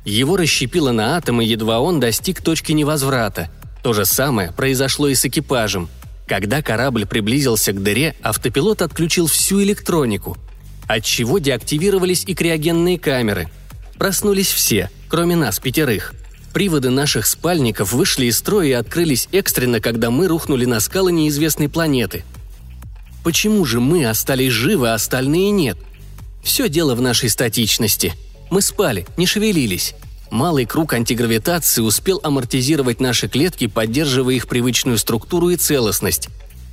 его 0.05 0.37
расщепило 0.37 0.91
на 0.91 1.17
атомы, 1.17 1.43
едва 1.43 1.79
он 1.79 1.99
достиг 1.99 2.41
точки 2.41 2.71
невозврата. 2.71 3.49
То 3.83 3.93
же 3.93 4.05
самое 4.05 4.51
произошло 4.51 5.07
и 5.07 5.15
с 5.15 5.25
экипажем. 5.25 5.89
Когда 6.27 6.61
корабль 6.61 7.05
приблизился 7.05 7.71
к 7.71 7.81
дыре, 7.81 8.15
автопилот 8.21 8.81
отключил 8.81 9.27
всю 9.27 9.61
электронику, 9.63 10.37
отчего 10.87 11.39
деактивировались 11.39 12.23
и 12.25 12.33
криогенные 12.33 12.97
камеры. 12.97 13.49
Проснулись 13.97 14.51
все, 14.51 14.89
кроме 15.07 15.35
нас, 15.35 15.59
пятерых. 15.59 16.13
Приводы 16.53 16.89
наших 16.89 17.27
спальников 17.27 17.91
вышли 17.91 18.27
из 18.27 18.37
строя 18.37 18.67
и 18.67 18.71
открылись 18.71 19.27
экстренно, 19.31 19.81
когда 19.81 20.09
мы 20.09 20.27
рухнули 20.27 20.65
на 20.65 20.79
скалы 20.79 21.11
неизвестной 21.11 21.69
планеты. 21.69 22.23
Почему 23.23 23.65
же 23.65 23.79
мы 23.79 24.05
остались 24.05 24.51
живы, 24.51 24.89
а 24.89 24.93
остальные 24.93 25.51
нет? 25.51 25.77
Все 26.43 26.69
дело 26.69 26.95
в 26.95 27.01
нашей 27.01 27.29
статичности– 27.29 28.13
мы 28.55 28.61
спали, 28.61 29.05
не 29.17 29.25
шевелились. 29.25 29.95
Малый 30.31 30.65
круг 30.65 30.93
антигравитации 30.93 31.81
успел 31.81 32.21
амортизировать 32.23 33.01
наши 33.01 33.27
клетки, 33.27 33.67
поддерживая 33.67 34.35
их 34.35 34.47
привычную 34.47 34.97
структуру 34.97 35.49
и 35.49 35.57
целостность. 35.57 36.29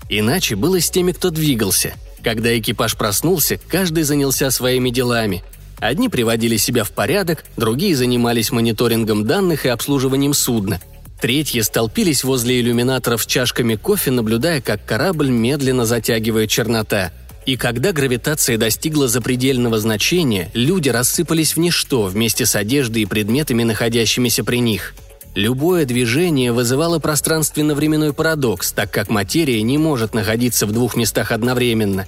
Иначе 0.08 0.54
было 0.54 0.80
с 0.80 0.88
теми, 0.90 1.10
кто 1.10 1.30
двигался. 1.30 1.94
Когда 2.22 2.56
экипаж 2.56 2.96
проснулся, 2.96 3.58
каждый 3.66 4.04
занялся 4.04 4.52
своими 4.52 4.90
делами. 4.90 5.42
Одни 5.80 6.08
приводили 6.08 6.56
себя 6.56 6.84
в 6.84 6.92
порядок, 6.92 7.44
другие 7.56 7.96
занимались 7.96 8.52
мониторингом 8.52 9.26
данных 9.26 9.66
и 9.66 9.68
обслуживанием 9.68 10.34
судна. 10.34 10.80
Третьи 11.20 11.62
столпились 11.62 12.22
возле 12.22 12.60
иллюминаторов 12.60 13.24
с 13.24 13.26
чашками 13.26 13.74
кофе, 13.74 14.12
наблюдая, 14.12 14.60
как 14.60 14.84
корабль 14.84 15.30
медленно 15.30 15.84
затягивает 15.84 16.48
чернота– 16.48 17.10
и 17.44 17.56
когда 17.56 17.92
гравитация 17.92 18.56
достигла 18.56 19.08
запредельного 19.08 19.78
значения, 19.78 20.50
люди 20.54 20.88
рассыпались 20.88 21.56
в 21.56 21.58
ничто 21.58 22.04
вместе 22.04 22.46
с 22.46 22.54
одеждой 22.54 23.02
и 23.02 23.06
предметами, 23.06 23.64
находящимися 23.64 24.44
при 24.44 24.58
них. 24.58 24.94
Любое 25.34 25.84
движение 25.84 26.52
вызывало 26.52 26.98
пространственно-временной 26.98 28.12
парадокс, 28.12 28.72
так 28.72 28.90
как 28.90 29.08
материя 29.08 29.62
не 29.62 29.78
может 29.78 30.14
находиться 30.14 30.66
в 30.66 30.72
двух 30.72 30.94
местах 30.94 31.32
одновременно. 31.32 32.06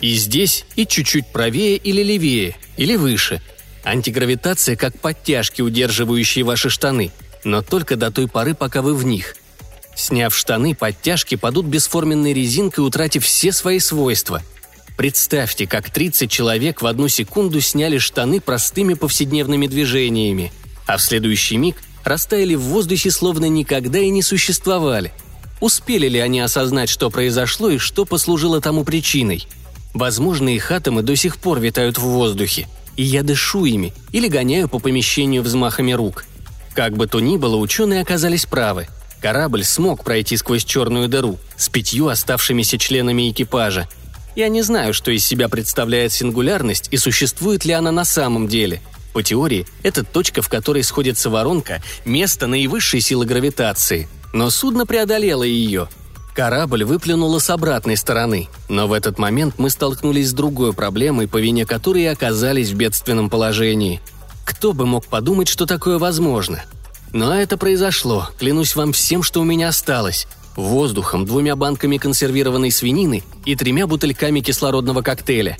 И 0.00 0.14
здесь, 0.14 0.66
и 0.74 0.84
чуть-чуть 0.84 1.28
правее 1.28 1.76
или 1.76 2.02
левее, 2.02 2.56
или 2.76 2.96
выше. 2.96 3.40
Антигравитация 3.84 4.76
как 4.76 4.98
подтяжки, 4.98 5.62
удерживающие 5.62 6.44
ваши 6.44 6.68
штаны, 6.68 7.12
но 7.44 7.62
только 7.62 7.96
до 7.96 8.10
той 8.10 8.28
поры, 8.28 8.54
пока 8.54 8.82
вы 8.82 8.94
в 8.94 9.06
них. 9.06 9.36
Сняв 9.94 10.36
штаны, 10.36 10.74
подтяжки 10.74 11.36
падут 11.36 11.64
бесформенной 11.66 12.34
резинкой, 12.34 12.84
утратив 12.84 13.24
все 13.24 13.52
свои 13.52 13.78
свойства– 13.78 14.42
Представьте, 14.96 15.66
как 15.66 15.90
30 15.90 16.30
человек 16.30 16.80
в 16.80 16.86
одну 16.86 17.08
секунду 17.08 17.60
сняли 17.60 17.98
штаны 17.98 18.40
простыми 18.40 18.94
повседневными 18.94 19.66
движениями, 19.66 20.52
а 20.86 20.96
в 20.96 21.02
следующий 21.02 21.58
миг 21.58 21.76
растаяли 22.02 22.54
в 22.54 22.62
воздухе, 22.62 23.10
словно 23.10 23.44
никогда 23.46 23.98
и 23.98 24.08
не 24.08 24.22
существовали. 24.22 25.12
Успели 25.60 26.08
ли 26.08 26.18
они 26.18 26.40
осознать, 26.40 26.88
что 26.88 27.10
произошло 27.10 27.70
и 27.70 27.78
что 27.78 28.04
послужило 28.04 28.60
тому 28.60 28.84
причиной? 28.84 29.46
Возможно, 29.92 30.48
их 30.48 30.70
атомы 30.70 31.02
до 31.02 31.16
сих 31.16 31.38
пор 31.38 31.60
витают 31.60 31.98
в 31.98 32.02
воздухе, 32.02 32.66
и 32.96 33.02
я 33.02 33.22
дышу 33.22 33.64
ими 33.64 33.92
или 34.12 34.28
гоняю 34.28 34.68
по 34.68 34.78
помещению 34.78 35.42
взмахами 35.42 35.92
рук. 35.92 36.24
Как 36.74 36.96
бы 36.96 37.06
то 37.06 37.20
ни 37.20 37.36
было, 37.36 37.56
ученые 37.56 38.02
оказались 38.02 38.46
правы. 38.46 38.88
Корабль 39.20 39.64
смог 39.64 40.04
пройти 40.04 40.36
сквозь 40.36 40.64
черную 40.64 41.08
дыру 41.08 41.38
с 41.56 41.68
пятью 41.68 42.08
оставшимися 42.08 42.78
членами 42.78 43.30
экипажа. 43.30 43.88
Я 44.36 44.48
не 44.48 44.60
знаю, 44.60 44.92
что 44.92 45.10
из 45.10 45.24
себя 45.24 45.48
представляет 45.48 46.12
сингулярность 46.12 46.88
и 46.90 46.98
существует 46.98 47.64
ли 47.64 47.72
она 47.72 47.90
на 47.90 48.04
самом 48.04 48.48
деле. 48.48 48.82
По 49.14 49.22
теории, 49.22 49.66
это 49.82 50.04
точка, 50.04 50.42
в 50.42 50.50
которой 50.50 50.82
сходится 50.82 51.30
воронка, 51.30 51.82
место 52.04 52.46
наивысшей 52.46 53.00
силы 53.00 53.24
гравитации. 53.24 54.08
Но 54.34 54.50
судно 54.50 54.84
преодолело 54.84 55.42
ее. 55.42 55.88
Корабль 56.34 56.84
выплюнуло 56.84 57.38
с 57.38 57.48
обратной 57.48 57.96
стороны, 57.96 58.50
но 58.68 58.86
в 58.86 58.92
этот 58.92 59.18
момент 59.18 59.54
мы 59.56 59.70
столкнулись 59.70 60.28
с 60.28 60.34
другой 60.34 60.74
проблемой, 60.74 61.28
по 61.28 61.38
вине 61.38 61.64
которой 61.64 62.02
и 62.02 62.06
оказались 62.06 62.72
в 62.72 62.76
бедственном 62.76 63.30
положении. 63.30 64.02
Кто 64.44 64.74
бы 64.74 64.84
мог 64.84 65.06
подумать, 65.06 65.48
что 65.48 65.64
такое 65.64 65.98
возможно? 65.98 66.62
Но 67.10 67.34
это 67.34 67.56
произошло, 67.56 68.28
клянусь 68.38 68.76
вам 68.76 68.92
всем, 68.92 69.22
что 69.22 69.40
у 69.40 69.44
меня 69.44 69.68
осталось. 69.68 70.28
Воздухом, 70.56 71.26
двумя 71.26 71.54
банками 71.54 71.98
консервированной 71.98 72.70
свинины 72.70 73.22
и 73.44 73.54
тремя 73.54 73.86
бутыльками 73.86 74.40
кислородного 74.40 75.02
коктейля. 75.02 75.58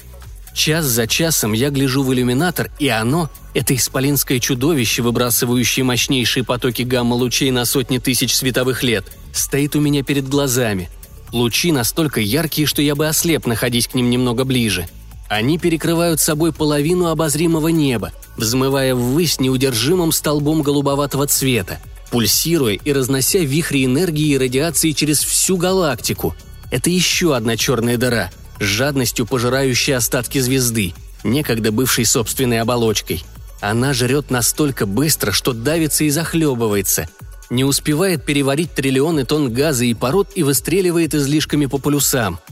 Час 0.54 0.86
за 0.86 1.06
часом 1.06 1.52
я 1.52 1.68
гляжу 1.68 2.02
в 2.02 2.12
иллюминатор, 2.14 2.70
и 2.78 2.88
оно, 2.88 3.28
это 3.52 3.76
исполинское 3.76 4.40
чудовище, 4.40 5.02
выбрасывающее 5.02 5.84
мощнейшие 5.84 6.44
потоки 6.44 6.80
гамма-лучей 6.80 7.50
на 7.50 7.66
сотни 7.66 7.98
тысяч 7.98 8.34
световых 8.34 8.82
лет, 8.82 9.04
стоит 9.34 9.76
у 9.76 9.80
меня 9.80 10.02
перед 10.02 10.26
глазами. 10.26 10.88
Лучи 11.30 11.72
настолько 11.72 12.22
яркие, 12.22 12.66
что 12.66 12.80
я 12.80 12.94
бы 12.94 13.06
ослеп, 13.06 13.46
находясь 13.46 13.88
к 13.88 13.94
ним 13.94 14.08
немного 14.08 14.44
ближе. 14.44 14.88
Они 15.28 15.58
перекрывают 15.58 16.20
собой 16.20 16.52
половину 16.54 17.08
обозримого 17.08 17.68
неба, 17.68 18.12
взмывая 18.38 18.94
ввысь 18.94 19.40
неудержимым 19.40 20.10
столбом 20.12 20.62
голубоватого 20.62 21.26
цвета, 21.26 21.80
пульсируя 22.10 22.74
и 22.74 22.92
разнося 22.92 23.40
вихри 23.40 23.84
энергии 23.84 24.28
и 24.28 24.38
радиации 24.38 24.92
через 24.92 25.22
всю 25.22 25.56
галактику. 25.56 26.34
Это 26.70 26.90
еще 26.90 27.36
одна 27.36 27.56
черная 27.56 27.96
дыра, 27.96 28.30
с 28.60 28.64
жадностью 28.64 29.26
пожирающая 29.26 29.96
остатки 29.96 30.38
звезды, 30.38 30.94
некогда 31.24 31.72
бывшей 31.72 32.04
собственной 32.04 32.60
оболочкой. 32.60 33.24
Она 33.60 33.94
жрет 33.94 34.30
настолько 34.30 34.86
быстро, 34.86 35.32
что 35.32 35.52
давится 35.52 36.04
и 36.04 36.10
захлебывается, 36.10 37.08
не 37.50 37.64
успевает 37.64 38.24
переварить 38.24 38.74
триллионы 38.74 39.24
тонн 39.24 39.52
газа 39.52 39.84
и 39.84 39.94
пород 39.94 40.30
и 40.34 40.42
выстреливает 40.42 41.14
излишками 41.14 41.66
по 41.66 41.78
полюсам– 41.78 42.38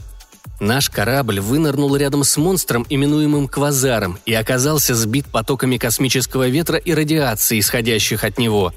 Наш 0.59 0.89
корабль 0.89 1.39
вынырнул 1.39 1.95
рядом 1.95 2.23
с 2.23 2.37
монстром, 2.37 2.85
именуемым 2.89 3.47
Квазаром, 3.47 4.19
и 4.25 4.33
оказался 4.33 4.95
сбит 4.95 5.25
потоками 5.25 5.77
космического 5.77 6.47
ветра 6.47 6.77
и 6.77 6.93
радиации, 6.93 7.59
исходящих 7.59 8.23
от 8.23 8.37
него. 8.37 8.73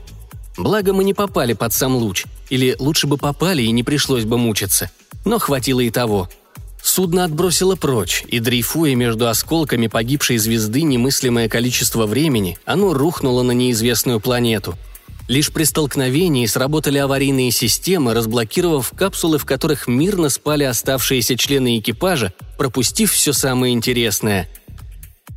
Благо 0.58 0.92
мы 0.92 1.04
не 1.04 1.14
попали 1.14 1.54
под 1.54 1.72
сам 1.72 1.96
луч, 1.96 2.26
или 2.50 2.76
лучше 2.78 3.06
бы 3.06 3.16
попали 3.16 3.62
и 3.62 3.70
не 3.70 3.82
пришлось 3.82 4.24
бы 4.24 4.36
мучиться. 4.36 4.90
Но 5.24 5.38
хватило 5.38 5.80
и 5.80 5.90
того. 5.90 6.28
Судно 6.82 7.24
отбросило 7.24 7.76
прочь, 7.76 8.24
и 8.28 8.40
дрейфуя 8.40 8.94
между 8.94 9.28
осколками 9.28 9.86
погибшей 9.86 10.38
звезды 10.38 10.82
немыслимое 10.82 11.48
количество 11.48 12.06
времени, 12.06 12.58
оно 12.64 12.92
рухнуло 12.92 13.42
на 13.42 13.52
неизвестную 13.52 14.20
планету– 14.20 14.76
Лишь 15.28 15.52
при 15.52 15.64
столкновении 15.64 16.46
сработали 16.46 16.96
аварийные 16.96 17.50
системы, 17.50 18.14
разблокировав 18.14 18.90
капсулы, 18.96 19.36
в 19.36 19.44
которых 19.44 19.86
мирно 19.86 20.30
спали 20.30 20.64
оставшиеся 20.64 21.36
члены 21.36 21.78
экипажа, 21.78 22.32
пропустив 22.56 23.12
все 23.12 23.34
самое 23.34 23.74
интересное. 23.74 24.48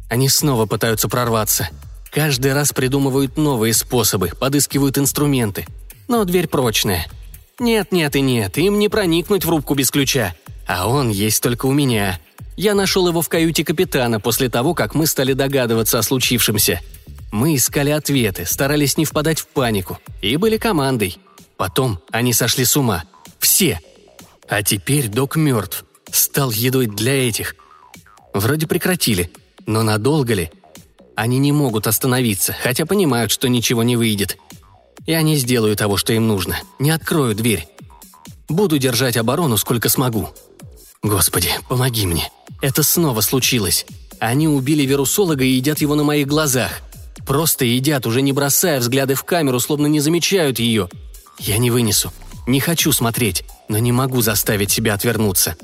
Они 0.10 0.30
снова 0.30 0.66
пытаются 0.66 1.10
прорваться. 1.10 1.70
Каждый 2.12 2.54
раз 2.54 2.74
придумывают 2.74 3.38
новые 3.38 3.74
способы, 3.74 4.32
подыскивают 4.40 4.98
инструменты. 4.98 5.66
Но 6.08 6.24
дверь 6.24 6.48
прочная. 6.48 7.08
Нет, 7.58 7.92
нет 7.92 8.16
и 8.16 8.22
нет, 8.22 8.58
им 8.58 8.78
не 8.80 8.90
проникнуть 8.90 9.46
в 9.46 9.50
рубку 9.50 9.74
без 9.74 9.90
ключа. 9.90 10.36
А 10.68 10.88
он 10.88 11.10
есть 11.10 11.42
только 11.42 11.66
у 11.66 11.72
меня. 11.72 12.20
Я 12.58 12.76
нашел 12.76 13.08
его 13.08 13.22
в 13.22 13.30
каюте 13.30 13.64
капитана 13.64 14.20
после 14.20 14.50
того, 14.50 14.74
как 14.74 14.94
мы 14.94 15.08
стали 15.08 15.34
догадываться 15.34 15.98
о 15.98 16.04
случившемся– 16.04 16.80
мы 17.32 17.56
искали 17.56 17.92
ответы, 17.92 18.46
старались 18.46 18.98
не 18.98 19.06
впадать 19.06 19.40
в 19.40 19.48
панику 19.48 20.00
и 20.22 20.36
были 20.36 20.58
командой. 20.58 21.18
Потом 21.58 22.00
они 22.12 22.34
сошли 22.34 22.66
с 22.66 22.76
ума. 22.76 23.06
Все. 23.40 23.80
А 24.50 24.62
теперь 24.64 25.08
док 25.08 25.38
мертв. 25.38 25.86
Стал 26.12 26.52
едой 26.52 26.88
для 26.88 27.28
этих. 27.28 27.56
Вроде 28.34 28.68
прекратили. 28.68 29.32
Но 29.66 29.82
надолго 29.82 30.34
ли? 30.34 30.52
Они 31.16 31.38
не 31.38 31.52
могут 31.52 31.88
остановиться, 31.88 32.56
хотя 32.62 32.86
понимают, 32.86 33.32
что 33.32 33.50
ничего 33.50 33.84
не 33.84 33.96
выйдет. 33.96 34.38
Я 35.06 35.22
не 35.22 35.36
сделаю 35.36 35.76
того, 35.76 35.98
что 35.98 36.14
им 36.14 36.28
нужно. 36.28 36.58
Не 36.80 36.92
открою 36.92 37.36
дверь. 37.36 37.68
Буду 38.48 38.78
держать 38.78 39.18
оборону, 39.18 39.58
сколько 39.58 39.90
смогу. 39.90 40.30
Господи, 41.04 41.50
помоги 41.68 42.06
мне. 42.06 42.30
Это 42.62 42.84
снова 42.84 43.22
случилось. 43.22 43.86
Они 44.20 44.48
убили 44.48 44.84
вирусолога 44.84 45.44
и 45.44 45.50
едят 45.50 45.80
его 45.82 45.96
на 45.96 46.04
моих 46.04 46.28
глазах. 46.28 46.82
Просто 47.26 47.66
едят, 47.66 48.06
уже 48.06 48.22
не 48.22 48.34
бросая 48.34 48.80
взгляды 48.80 49.16
в 49.16 49.24
камеру, 49.24 49.60
словно 49.60 49.88
не 49.88 50.00
замечают 50.00 50.60
ее. 50.60 50.90
Я 51.40 51.58
не 51.58 51.72
вынесу. 51.72 52.14
Не 52.46 52.60
хочу 52.60 52.92
смотреть, 52.92 53.44
но 53.68 53.78
не 53.78 53.92
могу 53.92 54.22
заставить 54.22 54.72
себя 54.72 54.94
отвернуться. 54.94 55.56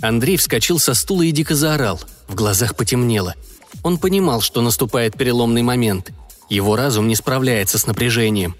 Андрей 0.00 0.36
вскочил 0.36 0.78
со 0.78 0.94
стула 0.94 1.22
и 1.22 1.30
дико 1.30 1.54
заорал. 1.54 2.00
В 2.28 2.34
глазах 2.34 2.76
потемнело. 2.76 3.34
Он 3.82 3.98
понимал, 3.98 4.40
что 4.40 4.60
наступает 4.60 5.16
переломный 5.16 5.62
момент. 5.62 6.12
Его 6.48 6.76
разум 6.76 7.08
не 7.08 7.16
справляется 7.16 7.78
с 7.78 7.86
напряжением. 7.86 8.56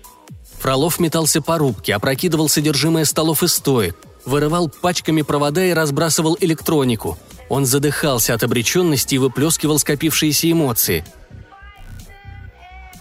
Фролов 0.60 0.98
метался 0.98 1.42
по 1.42 1.58
рубке, 1.58 1.94
опрокидывал 1.94 2.48
содержимое 2.48 3.04
столов 3.04 3.42
и 3.42 3.48
стоек, 3.48 3.96
вырывал 4.24 4.68
пачками 4.68 5.22
провода 5.22 5.64
и 5.64 5.72
разбрасывал 5.72 6.36
электронику– 6.40 7.18
он 7.48 7.66
задыхался 7.66 8.34
от 8.34 8.42
обреченности 8.42 9.16
и 9.16 9.18
выплескивал 9.18 9.78
скопившиеся 9.78 10.50
эмоции. 10.50 11.04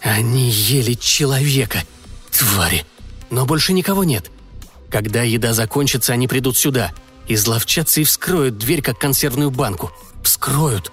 «Они 0.02 0.50
ели 0.50 0.94
человека! 0.94 1.82
Твари! 2.30 2.84
Но 3.30 3.46
больше 3.46 3.72
никого 3.72 4.04
нет. 4.04 4.30
Когда 4.90 5.22
еда 5.22 5.54
закончится, 5.54 6.12
они 6.12 6.28
придут 6.28 6.58
сюда. 6.58 6.92
Изловчатся 7.26 8.02
и 8.02 8.04
вскроют 8.04 8.58
дверь, 8.58 8.82
как 8.82 8.98
консервную 8.98 9.50
банку. 9.50 9.90
Вскроют!» 10.24 10.90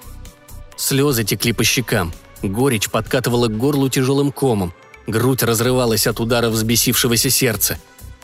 Слезы 0.78 1.24
текли 1.24 1.54
по 1.54 1.64
щекам. 1.64 2.14
Горечь 2.44 2.90
подкатывала 2.90 3.48
к 3.48 3.58
горлу 3.58 3.90
тяжелым 3.90 4.32
комом. 4.32 4.74
Грудь 5.08 5.42
разрывалась 5.42 6.06
от 6.06 6.20
ударов 6.20 6.54
взбесившегося 6.54 7.30
сердца. 7.32 7.80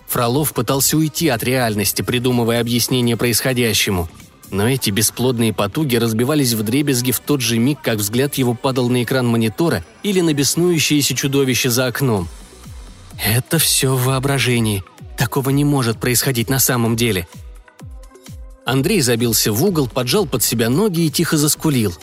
Фролов 0.07 0.53
пытался 0.53 0.95
уйти 0.97 1.27
от 1.29 1.43
реальности, 1.43 2.03
придумывая 2.03 2.61
объяснение 2.61 3.17
происходящему– 3.17 4.07
но 4.49 4.67
эти 4.67 4.89
бесплодные 4.89 5.53
потуги 5.53 5.97
разбивались 5.97 6.53
в 6.53 6.63
дребезги 6.63 7.11
в 7.11 7.19
тот 7.19 7.41
же 7.41 7.57
миг, 7.57 7.79
как 7.81 7.97
взгляд 7.97 8.35
его 8.35 8.53
падал 8.53 8.89
на 8.89 9.03
экран 9.03 9.27
монитора 9.27 9.83
или 10.03 10.21
на 10.21 10.33
беснующееся 10.33 11.15
чудовище 11.15 11.69
за 11.69 11.87
окном. 11.87 12.27
«Это 13.23 13.57
все 13.57 13.95
в 13.95 14.05
воображении. 14.05 14.83
Такого 15.17 15.49
не 15.49 15.65
может 15.65 15.99
происходить 15.99 16.49
на 16.49 16.59
самом 16.59 16.95
деле». 16.95 17.27
Андрей 18.67 19.01
забился 19.01 19.51
в 19.51 19.63
угол, 19.63 19.87
поджал 19.87 20.27
под 20.27 20.43
себя 20.43 20.69
ноги 20.69 21.01
и 21.01 21.09
тихо 21.09 21.37
заскулил. 21.37 21.95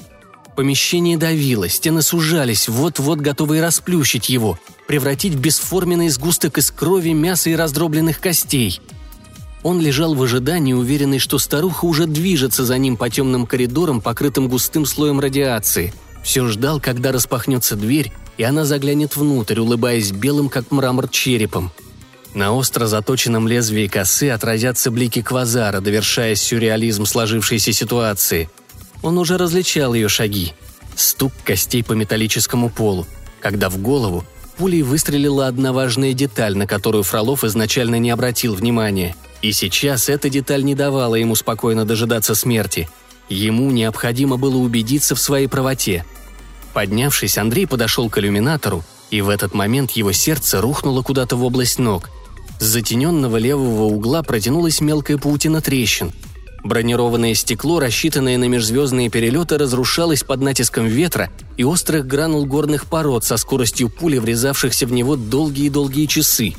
Помещение 0.57 1.17
давило, 1.17 1.69
стены 1.69 2.03
сужались, 2.03 2.69
вот-вот 2.69 3.21
готовые 3.21 3.63
расплющить 3.63 4.29
его, 4.29 4.59
превратить 4.89 5.35
в 5.35 5.41
бесформенный 5.41 6.09
сгусток 6.09 6.59
из 6.59 6.71
крови, 6.71 7.11
мяса 7.11 7.51
и 7.51 7.55
раздробленных 7.55 8.19
костей– 8.19 8.81
он 9.65 9.81
лежал 9.81 10.15
в 10.15 10.23
ожидании, 10.23 10.75
уверенный, 10.75 11.19
что 11.19 11.39
старуха 11.39 11.87
уже 11.87 12.07
движется 12.07 12.67
за 12.67 12.77
ним 12.77 12.99
по 12.99 13.09
темным 13.09 13.47
коридорам, 13.47 14.03
покрытым 14.03 14.47
густым 14.47 14.85
слоем 14.85 15.21
радиации. 15.21 15.95
Все 16.23 16.47
ждал, 16.49 16.81
когда 16.81 17.13
распахнется 17.13 17.75
дверь, 17.75 18.13
и 18.37 18.43
она 18.43 18.67
заглянет 18.67 19.17
внутрь, 19.17 19.59
улыбаясь 19.59 20.13
белым, 20.13 20.51
как 20.51 20.71
мрамор, 20.71 21.09
черепом. 21.09 21.73
На 22.35 22.53
остро 22.53 22.87
заточенном 22.87 23.47
лезвии 23.47 23.87
косы 23.87 24.31
отразятся 24.31 24.91
блики 24.91 25.23
квазара, 25.23 25.81
довершая 25.81 26.35
сюрреализм 26.35 27.07
сложившейся 27.07 27.73
ситуации. 27.73 28.51
Он 29.03 29.19
уже 29.19 29.39
различал 29.39 29.95
ее 29.95 30.09
шаги. 30.09 30.53
Стук 30.97 31.33
костей 31.45 31.83
по 31.83 31.93
металлическому 31.93 32.71
полу, 32.71 33.07
когда 33.41 33.71
в 33.71 33.79
голову 33.79 34.25
пулей 34.57 34.83
выстрелила 34.83 35.47
одна 35.47 35.73
важная 35.73 36.13
деталь, 36.13 36.57
на 36.57 36.67
которую 36.67 37.05
Фролов 37.05 37.45
изначально 37.45 37.99
не 37.99 38.11
обратил 38.11 38.55
внимания– 38.55 39.15
и 39.45 39.53
сейчас 39.53 40.09
эта 40.09 40.31
деталь 40.31 40.65
не 40.65 40.75
давала 40.75 41.17
ему 41.17 41.35
спокойно 41.35 41.85
дожидаться 41.85 42.35
смерти. 42.35 42.89
Ему 43.29 43.71
необходимо 43.71 44.39
было 44.39 44.57
убедиться 44.57 45.15
в 45.15 45.21
своей 45.21 45.49
правоте. 45.49 46.07
Поднявшись, 46.73 47.37
Андрей 47.37 47.67
подошел 47.67 48.09
к 48.09 48.17
иллюминатору, 48.17 48.83
и 49.11 49.21
в 49.21 49.29
этот 49.29 49.53
момент 49.53 49.91
его 49.91 50.13
сердце 50.13 50.63
рухнуло 50.63 51.03
куда-то 51.03 51.37
в 51.37 51.45
область 51.45 51.79
ног. 51.79 52.09
С 52.65 52.69
затененного 52.69 53.37
левого 53.37 53.83
угла 53.83 54.23
протянулась 54.23 54.81
мелкая 54.81 55.19
паутина 55.19 55.61
трещин. 55.61 56.13
Бронированное 56.65 57.35
стекло, 57.35 57.79
рассчитанное 57.79 58.39
на 58.39 58.49
межзвездные 58.49 59.11
перелеты, 59.11 59.59
разрушалось 59.59 60.23
под 60.25 60.41
натиском 60.41 60.87
ветра 60.87 61.29
и 61.59 61.65
острых 61.65 62.07
гранул 62.07 62.47
горных 62.47 62.87
пород 62.87 63.23
со 63.23 63.37
скоростью 63.37 63.91
пули, 63.91 64.17
врезавшихся 64.17 64.87
в 64.87 64.93
него 64.93 65.15
долгие-долгие 65.15 66.07
часы. 66.07 66.55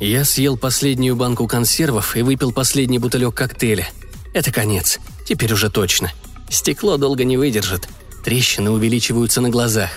Я 0.00 0.24
съел 0.24 0.56
последнюю 0.56 1.14
банку 1.14 1.46
консервов 1.46 2.16
и 2.16 2.22
выпил 2.22 2.50
последний 2.50 2.98
бутылек 2.98 3.32
коктейля. 3.32 3.88
Это 4.32 4.50
конец. 4.50 4.98
Теперь 5.24 5.52
уже 5.52 5.70
точно. 5.70 6.10
Стекло 6.50 6.96
долго 6.96 7.22
не 7.22 7.36
выдержит. 7.36 7.88
Трещины 8.24 8.72
увеличиваются 8.72 9.40
на 9.40 9.50
глазах. 9.50 9.90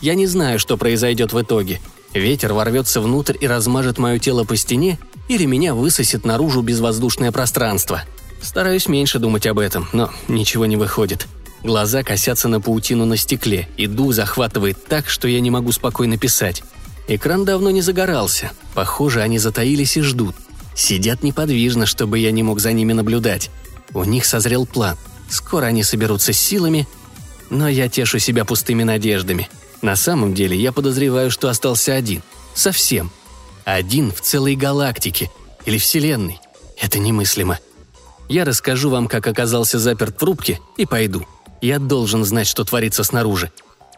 Я 0.00 0.16
не 0.16 0.26
знаю, 0.26 0.58
что 0.58 0.76
произойдет 0.76 1.32
в 1.32 1.40
итоге. 1.40 1.80
Ветер 2.14 2.52
ворвется 2.52 3.00
внутрь 3.00 3.36
и 3.40 3.46
размажет 3.46 3.98
мое 3.98 4.18
тело 4.18 4.44
по 4.44 4.56
стене, 4.56 4.98
или 5.28 5.44
меня 5.46 5.74
высосет 5.74 6.24
наружу 6.24 6.62
безвоздушное 6.62 7.32
пространство. 7.32 8.02
Стараюсь 8.40 8.88
меньше 8.88 9.18
думать 9.18 9.46
об 9.46 9.58
этом, 9.58 9.88
но 9.92 10.10
ничего 10.28 10.66
не 10.66 10.76
выходит. 10.76 11.26
Глаза 11.62 12.02
косятся 12.02 12.48
на 12.48 12.60
паутину 12.60 13.06
на 13.06 13.16
стекле, 13.16 13.68
и 13.76 13.86
дух 13.86 14.12
захватывает 14.12 14.84
так, 14.84 15.08
что 15.08 15.28
я 15.28 15.40
не 15.40 15.50
могу 15.50 15.70
спокойно 15.72 16.18
писать. 16.18 16.62
Экран 17.08 17.44
давно 17.44 17.70
не 17.70 17.82
загорался. 17.82 18.50
Похоже, 18.74 19.22
они 19.22 19.38
затаились 19.38 19.96
и 19.96 20.00
ждут. 20.02 20.34
Сидят 20.74 21.22
неподвижно, 21.22 21.86
чтобы 21.86 22.18
я 22.18 22.30
не 22.32 22.42
мог 22.42 22.60
за 22.60 22.72
ними 22.72 22.92
наблюдать. 22.92 23.50
У 23.94 24.04
них 24.04 24.24
созрел 24.24 24.66
план. 24.66 24.96
Скоро 25.28 25.66
они 25.66 25.82
соберутся 25.82 26.32
с 26.32 26.38
силами, 26.38 26.88
но 27.48 27.68
я 27.68 27.88
тешу 27.88 28.18
себя 28.18 28.44
пустыми 28.44 28.82
надеждами. 28.82 29.48
На 29.82 29.96
самом 29.96 30.32
деле 30.32 30.56
я 30.56 30.72
подозреваю, 30.72 31.30
что 31.30 31.48
остался 31.48 31.94
один. 31.94 32.22
Совсем. 32.54 33.10
Один 33.64 34.12
в 34.12 34.20
целой 34.20 34.54
галактике. 34.54 35.30
Или 35.66 35.78
вселенной. 35.78 36.40
Это 36.80 36.98
немыслимо. 36.98 37.58
Я 38.28 38.44
расскажу 38.44 38.90
вам, 38.90 39.08
как 39.08 39.26
оказался 39.26 39.78
заперт 39.78 40.20
в 40.20 40.24
рубке, 40.24 40.60
и 40.76 40.86
пойду. 40.86 41.26
Я 41.60 41.78
должен 41.78 42.24
знать, 42.24 42.46
что 42.46 42.64
творится 42.64 43.04
снаружи. 43.04 43.52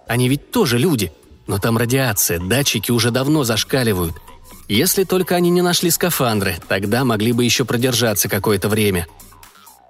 Они 0.09 0.29
ведь 0.29 0.51
тоже 0.51 0.79
люди. 0.79 1.13
Но 1.47 1.59
там 1.59 1.77
радиация, 1.77 2.39
датчики 2.39 2.91
уже 2.91 3.11
давно 3.11 3.45
зашкаливают. 3.45 4.15
Если 4.69 5.05
только 5.05 5.35
они 5.35 5.51
не 5.51 5.61
нашли 5.61 5.91
скафандры, 5.91 6.57
тогда 6.69 7.05
могли 7.05 7.33
бы 7.33 7.45
еще 7.45 7.67
продержаться 7.67 8.31
какое-то 8.31 8.71
время. 8.71 9.07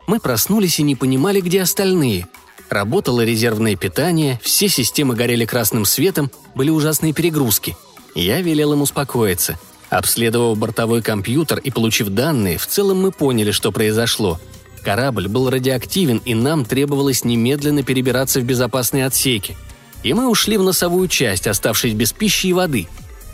Мы 0.08 0.18
проснулись 0.18 0.80
и 0.80 0.82
не 0.82 0.96
понимали, 0.96 1.40
где 1.40 1.62
остальные. 1.62 2.26
Работало 2.70 3.24
резервное 3.24 3.76
питание, 3.76 4.40
все 4.42 4.68
системы 4.68 5.14
горели 5.14 5.44
красным 5.44 5.84
светом, 5.84 6.30
были 6.54 6.70
ужасные 6.70 7.12
перегрузки. 7.12 7.76
Я 8.14 8.40
велел 8.40 8.72
им 8.72 8.82
успокоиться. 8.82 9.58
Обследовав 9.90 10.58
бортовой 10.58 11.02
компьютер 11.02 11.58
и 11.58 11.70
получив 11.70 12.08
данные, 12.08 12.58
в 12.58 12.66
целом 12.66 13.00
мы 13.02 13.12
поняли, 13.12 13.50
что 13.50 13.70
произошло. 13.70 14.40
Корабль 14.82 15.28
был 15.28 15.50
радиоактивен, 15.50 16.20
и 16.24 16.34
нам 16.34 16.64
требовалось 16.64 17.24
немедленно 17.24 17.82
перебираться 17.82 18.40
в 18.40 18.44
безопасные 18.44 19.06
отсеки. 19.06 19.56
И 20.02 20.12
мы 20.12 20.28
ушли 20.28 20.56
в 20.56 20.62
носовую 20.62 21.08
часть, 21.08 21.46
оставшись 21.46 21.94
без 21.94 22.12
пищи 22.12 22.48
и 22.48 22.52
воды. 22.52 22.88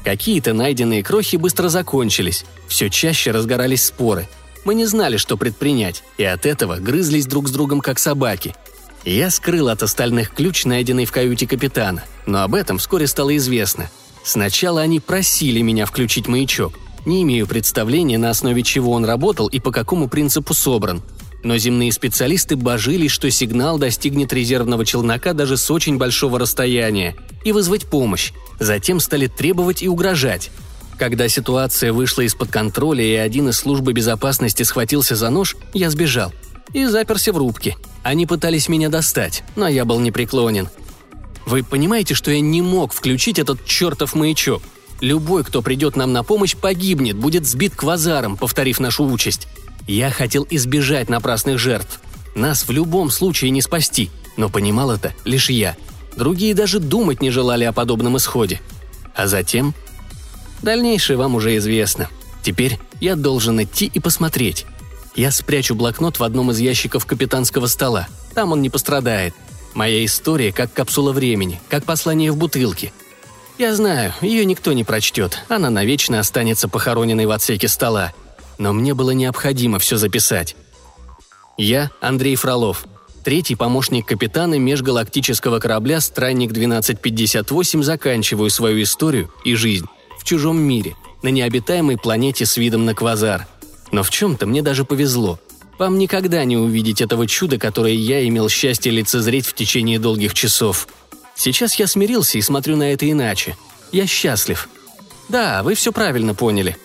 Какие-то 0.05 0.55
найденные 0.55 1.03
крохи 1.03 1.37
быстро 1.37 1.69
закончились, 1.69 2.45
все 2.69 2.89
чаще 2.89 3.31
разгорались 3.31 3.85
споры– 3.85 4.29
мы 4.65 4.75
не 4.75 4.85
знали, 4.85 5.17
что 5.17 5.37
предпринять, 5.37 6.03
и 6.19 6.25
от 6.25 6.45
этого 6.45 6.77
грызлись 6.77 7.27
друг 7.27 7.49
с 7.49 7.51
другом 7.51 7.81
как 7.81 7.99
собаки. 7.99 8.55
Я 9.05 9.31
скрыл 9.31 9.69
от 9.69 9.83
остальных 9.83 10.31
ключ, 10.31 10.67
найденный 10.67 11.07
в 11.07 11.13
каюте 11.13 11.47
капитана, 11.47 12.05
но 12.27 12.43
об 12.43 12.55
этом 12.55 12.79
вскоре 12.79 13.07
стало 13.07 13.37
известно. 13.39 13.91
Сначала 14.23 14.83
они 14.83 15.01
просили 15.01 15.63
меня 15.63 15.87
включить 15.87 16.29
маячок. 16.29 16.75
Не 17.07 17.23
имею 17.23 17.47
представления, 17.47 18.19
на 18.19 18.29
основе 18.29 18.63
чего 18.63 18.93
он 18.93 19.07
работал 19.07 19.47
и 19.47 19.59
по 19.59 19.73
какому 19.73 20.09
принципу 20.09 20.53
собран. 20.53 21.03
Но 21.43 21.57
земные 21.57 21.91
специалисты 21.91 22.57
божились, 22.57 23.11
что 23.11 23.31
сигнал 23.31 23.79
достигнет 23.79 24.35
резервного 24.35 24.85
челнока 24.85 25.33
даже 25.33 25.57
с 25.57 25.71
очень 25.71 25.97
большого 25.97 26.39
расстояния, 26.39 27.17
и 27.43 27.53
вызвать 27.53 27.87
помощь. 27.87 28.33
Затем 28.59 29.01
стали 29.01 29.27
требовать 29.27 29.83
и 29.83 29.89
угрожать. 29.89 30.51
Когда 30.99 31.29
ситуация 31.29 31.95
вышла 31.95 32.21
из-под 32.23 32.51
контроля 32.51 33.03
и 33.03 33.15
один 33.15 33.49
из 33.49 33.57
службы 33.57 33.95
безопасности 33.95 34.65
схватился 34.65 35.17
за 35.17 35.31
нож, 35.31 35.57
я 35.73 35.89
сбежал. 35.89 36.35
И 36.75 36.85
заперся 36.85 37.33
в 37.33 37.39
рубке. 37.39 37.75
Они 38.03 38.27
пытались 38.27 38.69
меня 38.69 38.89
достать, 38.89 39.43
но 39.57 39.69
я 39.69 39.85
был 39.85 40.01
непреклонен. 40.01 40.69
Вы 41.47 41.63
понимаете, 41.63 42.15
что 42.15 42.31
я 42.31 42.41
не 42.41 42.63
мог 42.63 42.93
включить 42.93 43.39
этот 43.39 43.65
чертов 43.65 44.15
маячок? 44.15 44.63
Любой, 45.01 45.45
кто 45.45 45.63
придет 45.63 45.97
нам 45.97 46.13
на 46.13 46.23
помощь, 46.23 46.57
погибнет, 46.57 47.17
будет 47.17 47.47
сбит 47.47 47.75
квазаром, 47.75 48.37
повторив 48.37 48.81
нашу 48.81 49.05
участь. 49.05 49.49
Я 49.87 50.11
хотел 50.11 50.47
избежать 50.51 51.09
напрасных 51.09 51.59
жертв. 51.59 52.01
Нас 52.35 52.67
в 52.67 52.71
любом 52.71 53.11
случае 53.11 53.51
не 53.51 53.63
спасти, 53.63 54.11
но 54.37 54.49
понимал 54.49 54.91
это 54.91 55.15
лишь 55.25 55.51
я. 55.51 55.77
Другие 56.17 56.55
даже 56.55 56.79
думать 56.79 57.23
не 57.23 57.31
желали 57.31 57.65
о 57.65 57.73
подобном 57.73 58.17
исходе. 58.17 58.61
А 59.15 59.27
затем 59.27 59.75
Дальнейшее 60.63 61.17
вам 61.17 61.35
уже 61.35 61.57
известно. 61.57 62.09
Теперь 62.43 62.79
я 63.01 63.17
должен 63.17 63.63
идти 63.63 63.91
и 63.93 64.01
посмотреть. 64.01 64.67
Я 65.15 65.31
спрячу 65.33 65.75
блокнот 65.75 66.19
в 66.19 66.25
одном 66.25 66.51
из 66.51 66.59
ящиков 66.59 67.05
капитанского 67.07 67.67
стола. 67.67 68.09
Там 68.35 68.53
он 68.53 68.63
не 68.63 68.71
пострадает. 68.71 69.35
Моя 69.75 70.05
история 70.05 70.53
как 70.53 70.73
капсула 70.73 71.13
времени, 71.13 71.61
как 71.69 71.85
послание 71.85 72.33
в 72.33 72.37
бутылке. 72.37 72.93
Я 73.59 73.75
знаю, 73.75 74.15
ее 74.21 74.45
никто 74.45 74.73
не 74.73 74.85
прочтет, 74.85 75.45
она 75.49 75.69
навечно 75.69 76.19
останется 76.19 76.69
похороненной 76.69 77.27
в 77.27 77.31
отсеке 77.31 77.69
стола. 77.69 78.13
Но 78.59 78.73
мне 78.73 78.95
было 78.95 79.11
необходимо 79.11 79.79
все 79.79 79.97
записать. 79.97 80.57
Я 81.59 81.91
Андрей 82.01 82.37
Фролов, 82.37 82.87
третий 83.23 83.55
помощник 83.55 84.07
капитана 84.07 84.59
межгалактического 84.59 85.59
корабля 85.59 86.01
«Странник-1258» 86.01 87.83
заканчиваю 87.83 88.49
свою 88.49 88.83
историю 88.83 89.31
и 89.45 89.55
жизнь 89.55 89.87
в 90.19 90.25
чужом 90.25 90.59
мире, 90.59 90.97
на 91.23 91.29
необитаемой 91.29 91.99
планете 91.99 92.47
с 92.47 92.57
видом 92.57 92.87
на 92.87 92.95
квазар. 92.95 93.47
Но 93.91 94.03
в 94.03 94.11
чем-то 94.11 94.47
мне 94.47 94.63
даже 94.63 94.85
повезло. 94.85 95.39
Вам 95.79 95.99
никогда 95.99 96.45
не 96.45 96.57
увидеть 96.57 97.01
этого 97.01 97.27
чуда, 97.27 97.59
которое 97.59 97.95
я 97.95 98.27
имел 98.29 98.49
счастье 98.49 98.93
лицезреть 98.93 99.47
в 99.47 99.55
течение 99.55 99.99
долгих 99.99 100.35
часов. 100.35 100.87
Сейчас 101.35 101.75
я 101.77 101.87
смирился 101.87 102.37
и 102.37 102.43
смотрю 102.43 102.77
на 102.77 102.93
это 102.93 103.11
иначе. 103.11 103.57
Я 103.93 104.07
счастлив. 104.07 104.69
Да, 105.29 105.63
вы 105.63 105.75
все 105.75 105.93
правильно 105.93 106.35
поняли. 106.35 106.77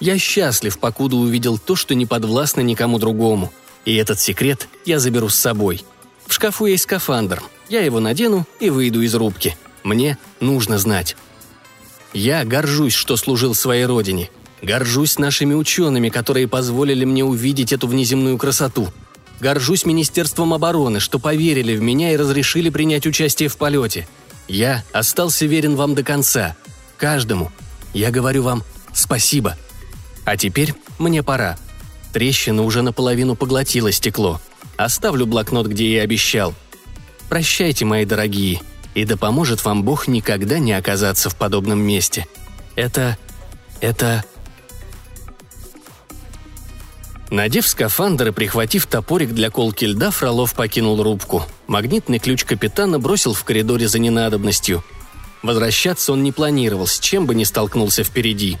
Я 0.00 0.18
счастлив, 0.18 0.78
покуда 0.78 1.16
увидел 1.16 1.58
то, 1.58 1.74
что 1.74 1.94
не 1.94 2.06
подвластно 2.06 2.60
никому 2.60 2.98
другому. 2.98 3.52
И 3.84 3.96
этот 3.96 4.20
секрет 4.20 4.68
я 4.84 4.98
заберу 4.98 5.28
с 5.28 5.34
собой. 5.34 5.84
В 6.26 6.34
шкафу 6.34 6.66
есть 6.66 6.84
скафандр. 6.84 7.42
Я 7.68 7.80
его 7.80 7.98
надену 7.98 8.46
и 8.60 8.68
выйду 8.68 9.00
из 9.00 9.14
рубки. 9.14 9.56
Мне 9.82 10.18
нужно 10.40 10.78
знать. 10.78 11.16
Я 12.12 12.44
горжусь, 12.44 12.94
что 12.94 13.16
служил 13.16 13.54
своей 13.54 13.86
родине. 13.86 14.30
Горжусь 14.62 15.18
нашими 15.18 15.54
учеными, 15.54 16.08
которые 16.08 16.48
позволили 16.48 17.04
мне 17.04 17.24
увидеть 17.24 17.72
эту 17.72 17.86
внеземную 17.86 18.38
красоту. 18.38 18.88
Горжусь 19.40 19.84
Министерством 19.84 20.52
обороны, 20.52 20.98
что 21.00 21.18
поверили 21.18 21.76
в 21.76 21.82
меня 21.82 22.12
и 22.12 22.16
разрешили 22.16 22.70
принять 22.70 23.06
участие 23.06 23.48
в 23.48 23.56
полете. 23.56 24.08
Я 24.48 24.84
остался 24.92 25.46
верен 25.46 25.76
вам 25.76 25.94
до 25.94 26.02
конца. 26.02 26.56
Каждому. 26.96 27.52
Я 27.94 28.10
говорю 28.10 28.42
вам 28.42 28.64
спасибо. 28.92 29.56
А 30.24 30.36
теперь 30.36 30.74
мне 30.98 31.22
пора. 31.22 31.56
Трещина 32.12 32.62
уже 32.62 32.82
наполовину 32.82 33.36
поглотила 33.36 33.92
стекло. 33.92 34.40
Оставлю 34.76 35.26
блокнот, 35.26 35.66
где 35.66 35.84
и 35.84 35.96
обещал. 35.98 36.54
Прощайте, 37.28 37.84
мои 37.84 38.04
дорогие 38.04 38.60
и 38.98 39.04
да 39.04 39.16
поможет 39.16 39.64
вам 39.64 39.84
Бог 39.84 40.08
никогда 40.08 40.58
не 40.58 40.72
оказаться 40.72 41.30
в 41.30 41.36
подобном 41.36 41.78
месте. 41.78 42.26
Это... 42.74 43.16
это... 43.80 44.24
Надев 47.30 47.68
скафандр 47.68 48.28
и 48.28 48.30
прихватив 48.32 48.86
топорик 48.86 49.30
для 49.32 49.50
колки 49.50 49.84
льда, 49.84 50.10
Фролов 50.10 50.54
покинул 50.54 51.02
рубку. 51.02 51.42
Магнитный 51.66 52.18
ключ 52.18 52.44
капитана 52.44 52.98
бросил 52.98 53.34
в 53.34 53.44
коридоре 53.44 53.86
за 53.86 53.98
ненадобностью. 53.98 54.82
Возвращаться 55.42 56.12
он 56.12 56.22
не 56.22 56.32
планировал, 56.32 56.86
с 56.86 56.98
чем 56.98 57.26
бы 57.26 57.34
ни 57.34 57.44
столкнулся 57.44 58.02
впереди. 58.02 58.56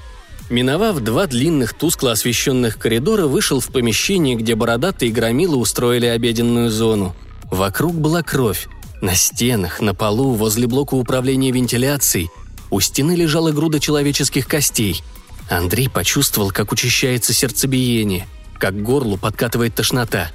Миновав 0.50 1.00
два 1.00 1.26
длинных 1.26 1.74
тускло 1.74 2.12
освещенных 2.12 2.78
коридора, 2.78 3.26
вышел 3.26 3.60
в 3.60 3.68
помещение, 3.68 4.36
где 4.36 4.54
бородатые 4.54 5.12
громилы 5.12 5.56
устроили 5.56 6.06
обеденную 6.06 6.70
зону. 6.70 7.16
Вокруг 7.50 7.94
была 7.94 8.22
кровь. 8.22 8.68
На 9.00 9.14
стенах, 9.14 9.80
на 9.80 9.94
полу, 9.94 10.32
возле 10.32 10.66
блока 10.66 10.94
управления 10.94 11.52
вентиляцией 11.52 12.30
у 12.70 12.80
стены 12.80 13.14
лежала 13.14 13.50
груда 13.50 13.80
человеческих 13.80 14.46
костей. 14.46 15.02
Андрей 15.48 15.88
почувствовал, 15.88 16.50
как 16.50 16.72
учащается 16.72 17.32
сердцебиение, 17.32 18.26
как 18.58 18.74
к 18.74 18.82
горлу 18.82 19.16
подкатывает 19.16 19.74
тошнота. 19.74 20.30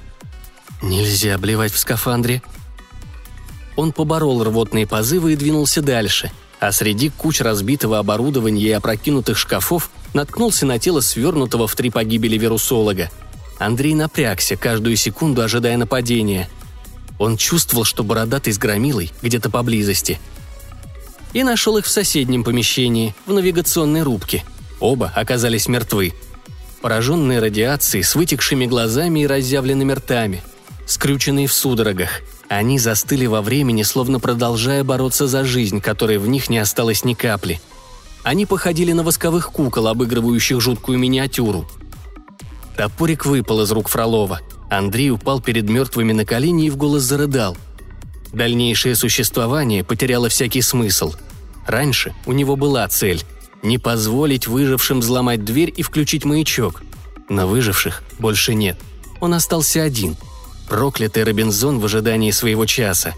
Нельзя 0.82 1.34
обливать 1.34 1.72
в 1.72 1.78
скафандре. 1.78 2.42
Он 3.76 3.92
поборол 3.92 4.42
рвотные 4.42 4.86
позывы 4.86 5.32
и 5.32 5.36
двинулся 5.36 5.82
дальше, 5.82 6.30
а 6.60 6.72
среди 6.72 7.10
куч 7.10 7.40
разбитого 7.40 7.98
оборудования 7.98 8.64
и 8.64 8.70
опрокинутых 8.70 9.36
шкафов 9.36 9.90
наткнулся 10.12 10.64
на 10.66 10.78
тело 10.78 11.00
свернутого 11.00 11.66
в 11.66 11.74
три 11.74 11.90
погибели 11.90 12.38
вирусолога. 12.38 13.10
Андрей 13.58 13.94
напрягся, 13.94 14.56
каждую 14.56 14.96
секунду 14.96 15.42
ожидая 15.42 15.76
нападения. 15.76 16.48
Он 17.18 17.36
чувствовал, 17.36 17.84
что 17.84 18.02
бородатый 18.02 18.52
с 18.52 18.58
громилой 18.58 19.12
где-то 19.22 19.50
поблизости. 19.50 20.18
И 21.32 21.42
нашел 21.42 21.76
их 21.76 21.84
в 21.84 21.90
соседнем 21.90 22.44
помещении, 22.44 23.14
в 23.26 23.32
навигационной 23.32 24.02
рубке. 24.02 24.44
Оба 24.80 25.12
оказались 25.14 25.68
мертвы. 25.68 26.12
Пораженные 26.84 27.38
радиацией, 27.38 28.04
с 28.04 28.14
вытекшими 28.14 28.66
глазами 28.66 29.20
и 29.20 29.26
разъявленными 29.26 29.94
ртами. 29.94 30.42
Скрюченные 30.84 31.46
в 31.46 31.52
судорогах. 31.54 32.20
Они 32.50 32.78
застыли 32.78 33.24
во 33.24 33.40
времени, 33.40 33.82
словно 33.82 34.20
продолжая 34.20 34.84
бороться 34.84 35.26
за 35.26 35.44
жизнь, 35.44 35.80
которой 35.80 36.18
в 36.18 36.28
них 36.28 36.50
не 36.50 36.58
осталось 36.58 37.02
ни 37.02 37.14
капли. 37.14 37.58
Они 38.22 38.44
походили 38.44 38.92
на 38.92 39.02
восковых 39.02 39.50
кукол, 39.50 39.88
обыгрывающих 39.88 40.60
жуткую 40.60 40.98
миниатюру– 40.98 41.66
Топорик 42.76 43.24
выпал 43.24 43.62
из 43.62 43.72
рук 43.72 43.88
Фролова. 43.88 44.40
Андрей 44.68 45.10
упал 45.10 45.40
перед 45.40 45.66
мертвыми 45.68 46.12
на 46.12 46.26
колени 46.26 46.66
и 46.66 46.70
в 46.70 46.76
голос 46.76 47.02
зарыдал. 47.02 47.56
Дальнейшее 48.34 48.94
существование 48.94 49.84
потеряло 49.84 50.28
всякий 50.28 50.60
смысл. 50.60 51.14
Раньше 51.66 52.14
у 52.26 52.32
него 52.32 52.56
была 52.56 52.86
цель– 52.88 53.22
не 53.64 53.78
позволить 53.78 54.46
выжившим 54.46 55.00
взломать 55.00 55.44
дверь 55.44 55.72
и 55.76 55.82
включить 55.82 56.24
маячок. 56.24 56.82
Но 57.28 57.48
выживших 57.48 58.02
больше 58.18 58.54
нет. 58.54 58.78
Он 59.20 59.34
остался 59.34 59.82
один. 59.82 60.16
Проклятый 60.68 61.24
Робинзон 61.24 61.80
в 61.80 61.84
ожидании 61.84 62.30
своего 62.30 62.66
часа. 62.66 63.14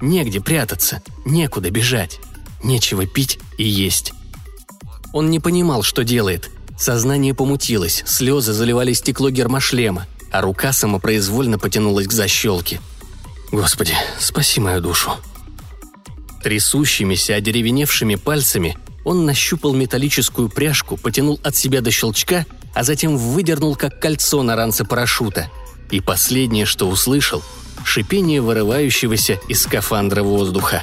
Негде 0.00 0.40
прятаться, 0.40 1.02
некуда 1.24 1.70
бежать, 1.70 2.20
нечего 2.62 3.06
пить 3.06 3.38
и 3.58 3.64
есть. 3.64 4.12
Он 5.12 5.30
не 5.30 5.40
понимал, 5.40 5.82
что 5.82 6.04
делает– 6.04 6.50
Сознание 6.80 7.34
помутилось, 7.34 8.02
слезы 8.06 8.54
заливали 8.54 8.94
стекло 8.94 9.28
гермошлема, 9.28 10.06
а 10.32 10.40
рука 10.40 10.72
самопроизвольно 10.72 11.58
потянулась 11.58 12.06
к 12.06 12.12
защелке. 12.12 12.80
«Господи, 13.52 13.92
спаси 14.18 14.60
мою 14.62 14.80
душу!» 14.80 15.12
Трясущимися, 16.42 17.34
одеревеневшими 17.34 18.14
пальцами 18.14 18.78
он 19.04 19.24
нащупал 19.24 19.74
металлическую 19.74 20.48
пряжку, 20.48 20.96
потянул 20.96 21.40
от 21.42 21.56
себя 21.56 21.80
до 21.80 21.90
щелчка, 21.90 22.46
а 22.74 22.84
затем 22.84 23.16
выдернул 23.16 23.76
как 23.76 24.00
кольцо 24.00 24.42
на 24.42 24.56
ранце 24.56 24.84
парашюта. 24.84 25.50
И 25.90 26.00
последнее, 26.00 26.66
что 26.66 26.88
услышал– 26.88 27.42
шипение 27.84 28.40
вырывающегося 28.40 29.38
из 29.48 29.62
скафандра 29.62 30.22
воздуха. 30.22 30.82